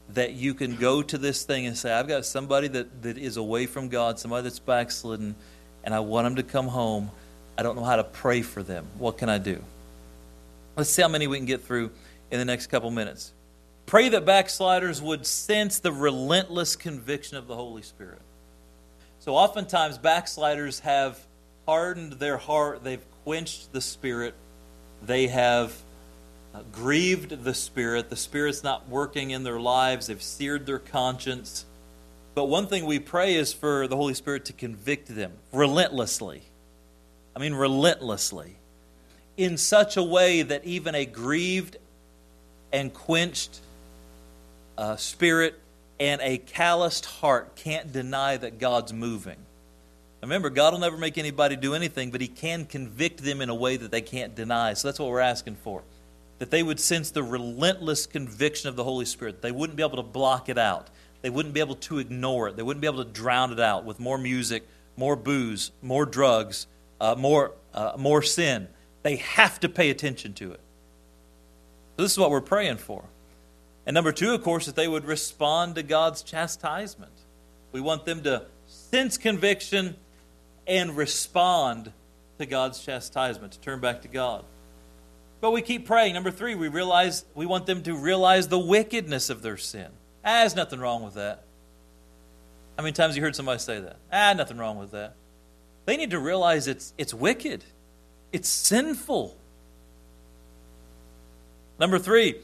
that 0.09 0.33
you 0.33 0.53
can 0.53 0.75
go 0.75 1.01
to 1.01 1.17
this 1.17 1.43
thing 1.43 1.65
and 1.65 1.77
say, 1.77 1.91
I've 1.91 2.07
got 2.07 2.25
somebody 2.25 2.67
that, 2.69 3.03
that 3.03 3.17
is 3.17 3.37
away 3.37 3.65
from 3.65 3.89
God, 3.89 4.19
somebody 4.19 4.43
that's 4.43 4.59
backslidden, 4.59 5.35
and 5.83 5.93
I 5.93 6.01
want 6.01 6.25
them 6.25 6.35
to 6.35 6.43
come 6.43 6.67
home. 6.67 7.09
I 7.57 7.63
don't 7.63 7.75
know 7.75 7.83
how 7.83 7.95
to 7.95 8.03
pray 8.03 8.41
for 8.41 8.61
them. 8.61 8.85
What 8.97 9.17
can 9.17 9.29
I 9.29 9.37
do? 9.37 9.61
Let's 10.75 10.89
see 10.89 11.01
how 11.01 11.07
many 11.07 11.27
we 11.27 11.37
can 11.37 11.45
get 11.45 11.63
through 11.63 11.91
in 12.31 12.39
the 12.39 12.45
next 12.45 12.67
couple 12.67 12.91
minutes. 12.91 13.31
Pray 13.85 14.09
that 14.09 14.25
backsliders 14.25 15.01
would 15.01 15.25
sense 15.25 15.79
the 15.79 15.91
relentless 15.91 16.75
conviction 16.75 17.37
of 17.37 17.47
the 17.47 17.55
Holy 17.55 17.81
Spirit. 17.81 18.21
So, 19.19 19.35
oftentimes, 19.35 19.97
backsliders 19.97 20.79
have 20.79 21.19
hardened 21.65 22.13
their 22.13 22.37
heart, 22.37 22.83
they've 22.83 23.05
quenched 23.23 23.71
the 23.71 23.81
Spirit, 23.81 24.35
they 25.01 25.27
have 25.27 25.73
uh, 26.53 26.61
grieved 26.71 27.43
the 27.43 27.53
Spirit. 27.53 28.09
The 28.09 28.15
Spirit's 28.15 28.63
not 28.63 28.87
working 28.87 29.31
in 29.31 29.43
their 29.43 29.59
lives, 29.59 30.07
they've 30.07 30.21
seared 30.21 30.65
their 30.65 30.79
conscience. 30.79 31.65
But 32.35 32.45
one 32.45 32.67
thing 32.67 32.85
we 32.85 32.99
pray 32.99 33.35
is 33.35 33.53
for 33.53 33.87
the 33.87 33.95
Holy 33.95 34.13
Spirit 34.13 34.45
to 34.45 34.53
convict 34.53 35.07
them 35.07 35.33
relentlessly. 35.51 36.41
I 37.35 37.39
mean, 37.39 37.53
relentlessly. 37.53 38.55
In 39.37 39.57
such 39.57 39.97
a 39.97 40.03
way 40.03 40.41
that 40.41 40.63
even 40.65 40.95
a 40.95 41.05
grieved 41.05 41.77
and 42.71 42.93
quenched 42.93 43.59
uh, 44.77 44.95
spirit 44.95 45.59
and 45.99 46.21
a 46.21 46.37
calloused 46.37 47.05
heart 47.05 47.55
can't 47.55 47.91
deny 47.91 48.37
that 48.37 48.59
God's 48.59 48.93
moving. 48.93 49.37
Remember, 50.23 50.49
God 50.49 50.71
will 50.71 50.79
never 50.79 50.97
make 50.97 51.17
anybody 51.17 51.57
do 51.57 51.73
anything, 51.75 52.09
but 52.09 52.21
He 52.21 52.29
can 52.29 52.65
convict 52.65 53.21
them 53.21 53.41
in 53.41 53.49
a 53.49 53.55
way 53.55 53.75
that 53.75 53.91
they 53.91 53.99
can't 54.01 54.33
deny. 54.33 54.73
So 54.73 54.87
that's 54.87 54.97
what 54.97 55.09
we're 55.09 55.19
asking 55.19 55.57
for. 55.57 55.83
That 56.39 56.49
they 56.49 56.63
would 56.63 56.79
sense 56.79 57.11
the 57.11 57.23
relentless 57.23 58.05
conviction 58.05 58.69
of 58.69 58.77
the 58.77 58.85
Holy 58.85 59.03
Spirit. 59.03 59.41
They 59.41 59.51
wouldn't 59.51 59.75
be 59.75 59.83
able 59.83 59.97
to 59.97 60.03
block 60.03 60.47
it 60.47 60.57
out. 60.57 60.87
They 61.21 61.29
wouldn't 61.29 61.53
be 61.53 61.59
able 61.59 61.75
to 61.75 61.99
ignore 61.99 62.47
it. 62.47 62.55
They 62.55 62.63
wouldn't 62.63 62.79
be 62.79 62.87
able 62.87 63.03
to 63.03 63.09
drown 63.09 63.51
it 63.51 63.59
out 63.59 63.83
with 63.83 63.99
more 63.99 64.17
music, 64.17 64.65
more 64.95 65.17
booze, 65.17 65.71
more 65.81 66.05
drugs, 66.05 66.67
uh, 67.01 67.15
more, 67.17 67.51
uh, 67.73 67.93
more 67.97 68.21
sin. 68.21 68.69
They 69.01 69.17
have 69.17 69.59
to 69.59 69.69
pay 69.69 69.89
attention 69.89 70.33
to 70.35 70.53
it. 70.53 70.61
So 71.97 72.03
this 72.03 72.13
is 72.13 72.17
what 72.17 72.31
we're 72.31 72.39
praying 72.39 72.77
for. 72.77 73.03
And 73.85 73.93
number 73.93 74.13
two, 74.13 74.33
of 74.33 74.41
course, 74.41 74.67
that 74.67 74.75
they 74.75 74.87
would 74.87 75.03
respond 75.03 75.75
to 75.75 75.83
God's 75.83 76.23
chastisement. 76.23 77.11
We 77.73 77.81
want 77.81 78.05
them 78.05 78.23
to 78.23 78.45
sense 78.67 79.17
conviction 79.17 79.97
and 80.67 80.95
respond 80.95 81.91
to 82.39 82.45
God's 82.45 82.83
chastisement, 82.83 83.53
to 83.53 83.59
turn 83.59 83.79
back 83.79 84.01
to 84.03 84.07
God. 84.07 84.45
But 85.41 85.51
we 85.51 85.61
keep 85.61 85.85
praying. 85.85 86.13
Number 86.13 86.31
three, 86.31 86.55
we 86.55 86.69
realize 86.69 87.25
we 87.35 87.45
want 87.45 87.65
them 87.65 87.83
to 87.83 87.95
realize 87.95 88.47
the 88.47 88.59
wickedness 88.59 89.29
of 89.29 89.41
their 89.41 89.57
sin. 89.57 89.87
Ah, 90.23 90.39
there's 90.39 90.55
nothing 90.55 90.79
wrong 90.79 91.03
with 91.03 91.15
that. 91.15 91.43
How 92.77 92.83
many 92.83 92.93
times 92.93 93.15
you 93.15 93.21
heard 93.21 93.35
somebody 93.35 93.59
say 93.59 93.79
that? 93.79 93.97
Ah, 94.11 94.33
nothing 94.33 94.57
wrong 94.57 94.79
with 94.79 94.91
that. 94.91 95.15
They 95.85 95.97
need 95.97 96.11
to 96.11 96.19
realize 96.19 96.67
it's 96.67 96.93
it's 96.97 97.13
wicked. 97.13 97.63
It's 98.31 98.49
sinful. 98.49 99.37
Number 101.77 101.99
three, 101.99 102.37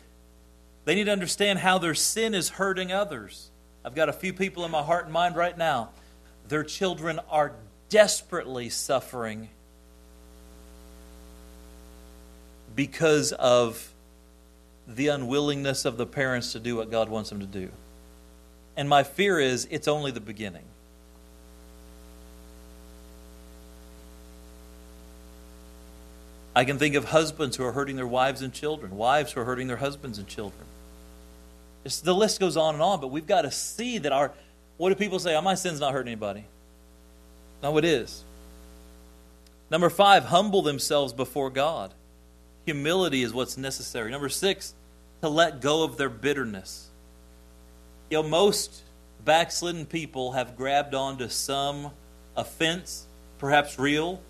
they 0.86 0.96
need 0.96 1.06
to 1.06 1.12
understand 1.12 1.60
how 1.60 1.78
their 1.78 1.96
sin 1.96 2.34
is 2.34 2.50
hurting 2.50 2.92
others. 2.92 3.50
I've 3.86 3.96
got 3.96 4.10
a 4.10 4.14
few 4.14 4.34
people 4.34 4.66
in 4.66 4.72
my 4.72 4.84
heart 4.84 5.06
and 5.06 5.14
mind 5.14 5.36
right 5.36 5.58
now. 5.58 5.90
Their 6.48 6.64
children 6.64 7.20
are 7.30 7.54
desperately 7.90 8.70
suffering 8.70 9.50
because 12.76 13.32
of 13.34 13.92
the 14.88 15.08
unwillingness 15.08 15.86
of 15.86 15.98
the 15.98 16.06
parents 16.06 16.54
to 16.54 16.60
do 16.60 16.76
what 16.76 16.90
God 16.90 17.10
wants 17.10 17.30
them 17.30 17.40
to 17.40 17.46
do. 17.46 17.70
And 18.78 18.88
my 18.88 19.04
fear 19.04 19.40
is 19.40 19.68
it's 19.70 19.88
only 19.88 20.12
the 20.12 20.22
beginning. 20.22 20.64
I 26.56 26.66
can 26.66 26.78
think 26.78 26.96
of 26.96 27.06
husbands 27.06 27.56
who 27.56 27.64
are 27.64 27.72
hurting 27.72 27.96
their 27.96 28.08
wives 28.08 28.42
and 28.42 28.54
children, 28.54 28.98
wives 28.98 29.32
who 29.32 29.42
are 29.42 29.46
hurting 29.46 29.68
their 29.68 29.78
husbands 29.78 30.18
and 30.18 30.28
children. 30.28 30.66
It's, 31.86 32.02
the 32.02 32.16
list 32.16 32.40
goes 32.40 32.58
on 32.58 32.74
and 32.74 32.84
on, 32.84 33.00
but 33.00 33.08
we've 33.08 33.28
got 33.28 33.44
to 33.44 33.52
see 33.52 33.98
that 34.00 34.12
our. 34.12 34.32
What 34.78 34.90
do 34.90 34.96
people 34.96 35.20
say? 35.20 35.36
Oh, 35.36 35.42
my 35.42 35.56
sin's 35.56 35.80
not 35.80 35.94
hurting 35.94 36.12
anybody. 36.12 36.46
No, 37.62 37.78
it 37.78 37.86
is. 37.86 38.24
Number 39.70 39.90
five, 39.90 40.26
humble 40.26 40.62
themselves 40.62 41.14
before 41.14 41.50
God. 41.50 41.94
Humility 42.66 43.24
is 43.24 43.34
what's 43.34 43.58
necessary. 43.58 44.12
Number 44.12 44.30
six, 44.30 44.74
to 45.22 45.30
let 45.30 45.62
go 45.62 45.84
of 45.84 45.98
their 45.98 46.10
bitterness. 46.10 46.90
You 48.10 48.22
know, 48.22 48.30
most 48.30 48.84
backslidden 49.24 49.86
people 49.86 50.32
have 50.32 50.56
grabbed 50.56 50.96
onto 50.96 51.28
some 51.28 51.92
offense, 52.36 53.06
perhaps 53.38 53.78
real 53.78 54.22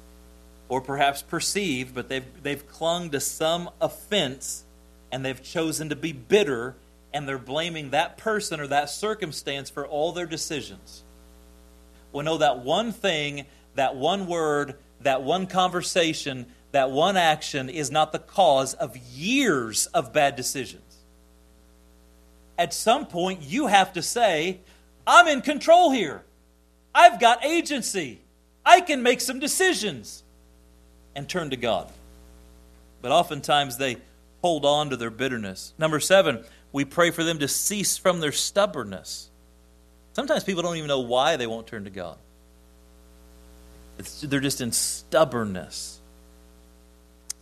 or 0.68 0.82
perhaps 0.82 1.22
perceived, 1.22 1.96
but 1.96 2.10
they've, 2.10 2.44
they've 2.44 2.68
clung 2.68 3.10
to 3.12 3.20
some 3.20 3.70
offense 3.80 4.64
and 5.12 5.26
they've 5.26 5.42
chosen 5.42 5.90
to 5.90 5.96
be 5.96 6.12
bitter 6.12 6.76
and 7.14 7.28
they're 7.28 7.38
blaming 7.38 7.90
that 7.90 8.18
person 8.18 8.60
or 8.60 8.68
that 8.68 8.90
circumstance 8.90 9.70
for 9.70 9.88
all 9.88 10.12
their 10.12 10.28
decisions. 10.28 11.04
Well, 12.12 12.26
know 12.26 12.38
that 12.38 12.60
one 12.60 12.92
thing, 12.92 13.46
that 13.76 13.96
one 13.96 14.28
word, 14.28 14.76
that 15.02 15.24
one 15.24 15.48
conversation, 15.48 16.48
that 16.72 16.92
one 16.92 17.18
action 17.18 17.70
is 17.70 17.92
not 17.92 18.12
the 18.12 18.20
cause 18.20 18.74
of 18.74 18.98
years 18.98 19.88
of 19.88 20.14
bad 20.14 20.36
decisions. 20.36 20.84
At 22.58 22.74
some 22.74 23.06
point, 23.06 23.42
you 23.42 23.68
have 23.68 23.94
to 23.94 24.02
say, 24.02 24.60
I'm 25.08 25.28
in 25.28 25.42
control 25.42 25.92
here. 25.92 26.24
I've 26.94 27.20
got 27.20 27.46
agency. 27.46 28.20
I 28.66 28.82
can 28.82 29.02
make 29.02 29.22
some 29.22 29.40
decisions 29.40 30.24
and 31.16 31.28
turn 31.28 31.52
to 31.52 31.56
God. 31.56 31.90
But 33.02 33.12
oftentimes 33.12 33.78
they 33.78 33.98
hold 34.42 34.66
on 34.66 34.90
to 34.90 34.98
their 34.98 35.10
bitterness. 35.10 35.74
Number 35.78 36.00
seven, 36.00 36.44
we 36.72 36.86
pray 36.86 37.12
for 37.12 37.24
them 37.24 37.40
to 37.40 37.48
cease 37.48 37.98
from 37.98 38.20
their 38.20 38.32
stubbornness. 38.32 39.30
Sometimes 40.20 40.44
people 40.44 40.64
don't 40.64 40.76
even 40.76 40.90
know 40.90 41.00
why 41.00 41.38
they 41.38 41.48
won't 41.48 41.66
turn 41.66 41.86
to 41.86 41.90
God. 41.90 42.18
It's, 43.98 44.20
they're 44.20 44.42
just 44.42 44.60
in 44.60 44.74
stubbornness. 44.74 46.02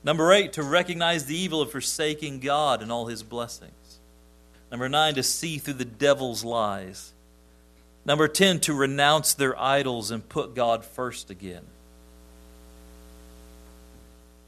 Number 0.04 0.32
eight, 0.32 0.54
to 0.54 0.62
recognize 0.62 1.26
the 1.26 1.36
evil 1.36 1.60
of 1.60 1.72
forsaking 1.72 2.40
God 2.40 2.84
and 2.84 2.92
all 2.92 3.08
his 3.08 3.24
blessings. 3.24 3.98
Number 4.70 4.88
nine, 4.88 5.16
to 5.16 5.24
see 5.24 5.58
through 5.58 5.74
the 5.74 5.86
devil's 5.86 6.44
lies. 6.44 7.14
Number 8.06 8.28
10, 8.28 8.60
to 8.60 8.76
renounce 8.76 9.34
their 9.34 9.60
idols 9.60 10.12
and 10.12 10.30
put 10.30 10.54
God 10.54 10.86
first 10.86 11.32
again. 11.32 11.66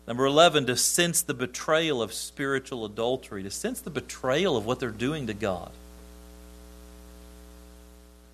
Number 0.08 0.28
11, 0.28 0.68
to 0.68 0.76
sense 0.76 1.24
the 1.24 1.34
betrayal 1.34 2.00
of 2.00 2.14
spiritual 2.14 2.86
adultery, 2.86 3.42
to 3.42 3.50
sense 3.50 3.82
the 3.82 3.90
betrayal 3.90 4.56
of 4.56 4.68
what 4.68 4.80
they're 4.80 4.92
doing 4.92 5.26
to 5.26 5.34
God. 5.34 5.72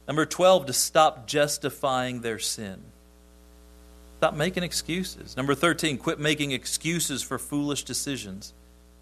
Number 0.07 0.25
12, 0.25 0.67
to 0.67 0.73
stop 0.73 1.27
justifying 1.27 2.21
their 2.21 2.39
sin. 2.39 2.81
Stop 4.17 4.33
making 4.33 4.63
excuses. 4.63 5.35
Number 5.35 5.55
13, 5.55 5.97
quit 5.97 6.19
making 6.19 6.51
excuses 6.51 7.21
for 7.21 7.37
foolish 7.37 7.83
decisions. 7.83 8.53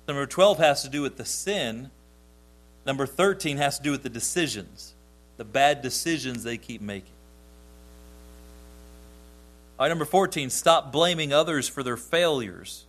Number 0.07 0.25
12 0.25 0.59
has 0.59 0.83
to 0.83 0.89
do 0.89 1.01
with 1.01 1.17
the 1.17 1.25
sin. 1.25 1.89
Number 2.85 3.05
13 3.05 3.57
has 3.57 3.77
to 3.77 3.83
do 3.83 3.91
with 3.91 4.03
the 4.03 4.09
decisions, 4.09 4.93
the 5.37 5.45
bad 5.45 5.81
decisions 5.81 6.43
they 6.43 6.57
keep 6.57 6.81
making. 6.81 7.09
All 9.79 9.85
right, 9.85 9.89
number 9.89 10.05
14, 10.05 10.49
stop 10.49 10.91
blaming 10.91 11.33
others 11.33 11.67
for 11.67 11.83
their 11.83 11.97
failures. 11.97 12.85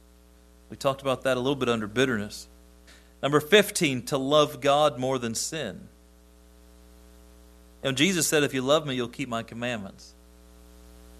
We 0.70 0.76
talked 0.76 1.02
about 1.02 1.22
that 1.22 1.36
a 1.36 1.40
little 1.40 1.56
bit 1.56 1.68
under 1.68 1.86
bitterness. 1.86 2.46
Number 3.22 3.40
15, 3.40 4.02
to 4.06 4.18
love 4.18 4.60
God 4.60 4.98
more 4.98 5.18
than 5.18 5.34
sin. 5.34 5.88
You 7.84 7.90
know, 7.90 7.94
Jesus 7.94 8.26
said, 8.26 8.42
If 8.42 8.54
you 8.54 8.62
love 8.62 8.86
me, 8.86 8.94
you'll 8.94 9.08
keep 9.08 9.28
my 9.28 9.42
commandments. 9.42 10.14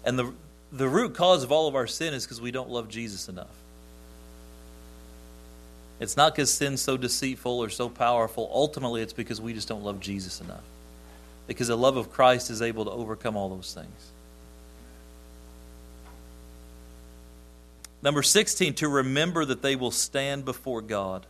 And 0.03 0.17
the, 0.17 0.33
the 0.71 0.89
root 0.89 1.13
cause 1.13 1.43
of 1.43 1.51
all 1.51 1.67
of 1.67 1.75
our 1.75 1.85
sin 1.85 2.15
is 2.15 2.25
because 2.25 2.41
we 2.41 2.49
don't 2.49 2.69
love 2.69 2.89
Jesus 2.89 3.29
enough. 3.29 3.55
It's 5.99 6.17
not 6.17 6.33
because 6.33 6.51
sin's 6.51 6.81
so 6.81 6.97
deceitful 6.97 7.63
or 7.63 7.69
so 7.69 7.87
powerful. 7.87 8.49
Ultimately, 8.51 9.01
it's 9.01 9.13
because 9.13 9.39
we 9.39 9.53
just 9.53 9.67
don't 9.67 9.83
love 9.83 9.99
Jesus 9.99 10.41
enough. 10.41 10.63
Because 11.47 11.67
the 11.67 11.77
love 11.77 11.97
of 11.97 12.11
Christ 12.11 12.49
is 12.49 12.63
able 12.63 12.85
to 12.85 12.91
overcome 12.91 13.37
all 13.37 13.47
those 13.47 13.71
things. 13.73 14.11
Number 18.01 18.23
16, 18.23 18.73
to 18.75 18.89
remember 18.89 19.45
that 19.45 19.61
they 19.61 19.75
will 19.75 19.91
stand 19.91 20.45
before 20.45 20.81
God. 20.81 21.25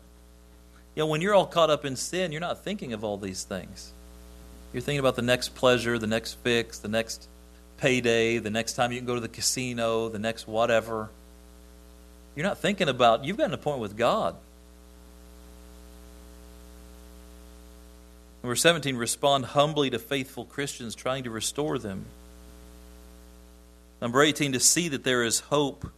You 0.95 1.03
know, 1.03 1.07
when 1.07 1.21
you're 1.21 1.33
all 1.33 1.45
caught 1.45 1.69
up 1.69 1.83
in 1.83 1.97
sin, 1.97 2.31
you're 2.31 2.41
not 2.41 2.63
thinking 2.63 2.93
of 2.93 3.03
all 3.03 3.17
these 3.17 3.43
things. 3.43 3.91
You're 4.75 4.81
thinking 4.81 4.99
about 4.99 5.15
the 5.15 5.21
next 5.21 5.55
pleasure, 5.55 5.97
the 5.97 6.05
next 6.05 6.33
fix, 6.39 6.79
the 6.79 6.89
next 6.89 7.29
payday, 7.77 8.39
the 8.39 8.49
next 8.49 8.73
time 8.73 8.91
you 8.91 8.97
can 8.97 9.05
go 9.05 9.15
to 9.15 9.21
the 9.21 9.29
casino, 9.29 10.09
the 10.09 10.19
next 10.19 10.49
whatever. 10.49 11.09
You're 12.35 12.45
not 12.45 12.57
thinking 12.57 12.89
about, 12.89 13.23
you've 13.23 13.37
got 13.37 13.45
an 13.45 13.53
appointment 13.53 13.83
with 13.83 13.97
God. 13.97 14.35
Number 18.43 18.57
17, 18.57 18.97
respond 18.97 19.45
humbly 19.45 19.91
to 19.91 19.97
faithful 19.97 20.43
Christians 20.43 20.93
trying 20.93 21.23
to 21.23 21.29
restore 21.29 21.77
them. 21.79 22.03
Number 24.01 24.21
18, 24.21 24.51
to 24.51 24.59
see 24.59 24.89
that 24.89 25.05
there 25.05 25.23
is 25.23 25.39
hope 25.39 25.89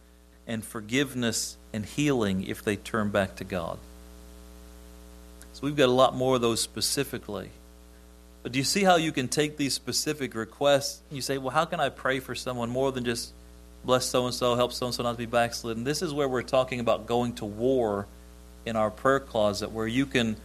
and 0.46 0.64
forgiveness 0.64 1.56
and 1.72 1.84
healing 1.84 2.44
if 2.44 2.62
they 2.62 2.76
turn 2.76 3.08
back 3.08 3.34
to 3.38 3.44
God. 3.44 3.76
So 5.54 5.66
we've 5.66 5.74
got 5.74 5.88
a 5.88 5.90
lot 5.90 6.14
more 6.14 6.36
of 6.36 6.40
those 6.40 6.60
specifically. 6.60 7.50
But 8.42 8.52
do 8.52 8.58
you 8.58 8.64
see 8.64 8.84
how 8.84 8.96
you 8.96 9.12
can 9.12 9.28
take 9.28 9.56
these 9.56 9.74
specific 9.74 10.34
requests? 10.34 11.02
You 11.10 11.20
say, 11.20 11.38
well, 11.38 11.50
how 11.50 11.64
can 11.64 11.80
I 11.80 11.88
pray 11.88 12.20
for 12.20 12.34
someone 12.34 12.70
more 12.70 12.92
than 12.92 13.04
just 13.04 13.32
bless 13.84 14.06
so 14.06 14.26
and 14.26 14.34
so, 14.34 14.54
help 14.54 14.72
so 14.72 14.86
and 14.86 14.94
so 14.94 15.02
not 15.02 15.12
to 15.12 15.18
be 15.18 15.26
backslidden? 15.26 15.84
This 15.84 16.02
is 16.02 16.12
where 16.14 16.28
we're 16.28 16.42
talking 16.42 16.80
about 16.80 17.06
going 17.06 17.34
to 17.34 17.44
war 17.44 18.06
in 18.64 18.76
our 18.76 18.90
prayer 18.90 19.20
closet, 19.20 19.70
where 19.70 19.86
you 19.86 20.06
can 20.06 20.36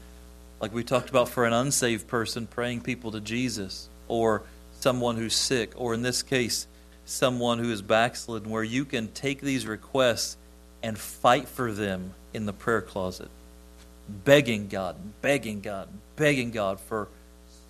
like 0.63 0.73
we 0.73 0.81
talked 0.81 1.09
about 1.09 1.27
for 1.27 1.43
an 1.43 1.51
unsaved 1.51 2.07
person, 2.07 2.47
praying 2.47 2.79
people 2.79 3.11
to 3.11 3.19
Jesus, 3.19 3.89
or 4.07 4.43
someone 4.79 5.17
who's 5.17 5.35
sick, 5.35 5.73
or 5.75 5.93
in 5.93 6.03
this 6.03 6.23
case, 6.23 6.67
someone 7.03 7.59
who 7.59 7.69
is 7.69 7.81
backslidden, 7.81 8.49
where 8.49 8.63
you 8.63 8.85
can 8.85 9.09
take 9.09 9.41
these 9.41 9.67
requests 9.67 10.37
and 10.81 10.97
fight 10.97 11.49
for 11.49 11.73
them 11.73 12.13
in 12.33 12.45
the 12.45 12.53
prayer 12.53 12.81
closet, 12.81 13.27
begging 14.23 14.69
God, 14.69 14.95
begging 15.21 15.59
God, 15.59 15.89
begging 16.15 16.51
God 16.51 16.79
for 16.79 17.09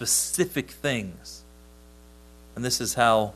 specific 0.05 0.71
things. 0.71 1.43
And 2.55 2.63
this 2.63 2.81
is 2.81 2.93
how 2.93 3.33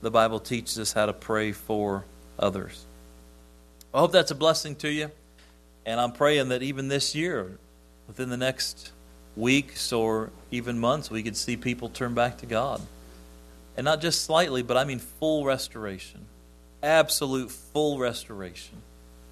the 0.00 0.10
Bible 0.10 0.40
teaches 0.40 0.78
us 0.78 0.92
how 0.92 1.06
to 1.06 1.12
pray 1.12 1.52
for 1.52 2.04
others. 2.38 2.84
I 3.92 3.98
hope 3.98 4.12
that's 4.12 4.30
a 4.30 4.34
blessing 4.34 4.76
to 4.76 4.88
you. 4.88 5.10
And 5.86 6.00
I'm 6.00 6.12
praying 6.12 6.48
that 6.48 6.62
even 6.62 6.88
this 6.88 7.14
year, 7.14 7.58
within 8.06 8.28
the 8.28 8.36
next 8.36 8.92
weeks 9.36 9.92
or 9.92 10.30
even 10.50 10.78
months, 10.78 11.10
we 11.10 11.22
could 11.22 11.36
see 11.36 11.56
people 11.56 11.88
turn 11.88 12.14
back 12.14 12.38
to 12.38 12.46
God. 12.46 12.80
And 13.76 13.84
not 13.84 14.00
just 14.00 14.24
slightly, 14.24 14.62
but 14.62 14.76
I 14.76 14.84
mean 14.84 14.98
full 14.98 15.44
restoration. 15.44 16.20
Absolute 16.82 17.50
full 17.50 17.98
restoration. 17.98 18.76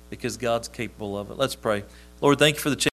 Because 0.09 0.37
God's 0.37 0.68
capable 0.68 1.18
of 1.18 1.30
it. 1.30 1.37
Let's 1.37 1.57
pray. 1.57 1.84
Lord, 2.20 2.39
thank 2.39 2.57
you 2.57 2.62
for 2.62 2.70
the 2.70 2.76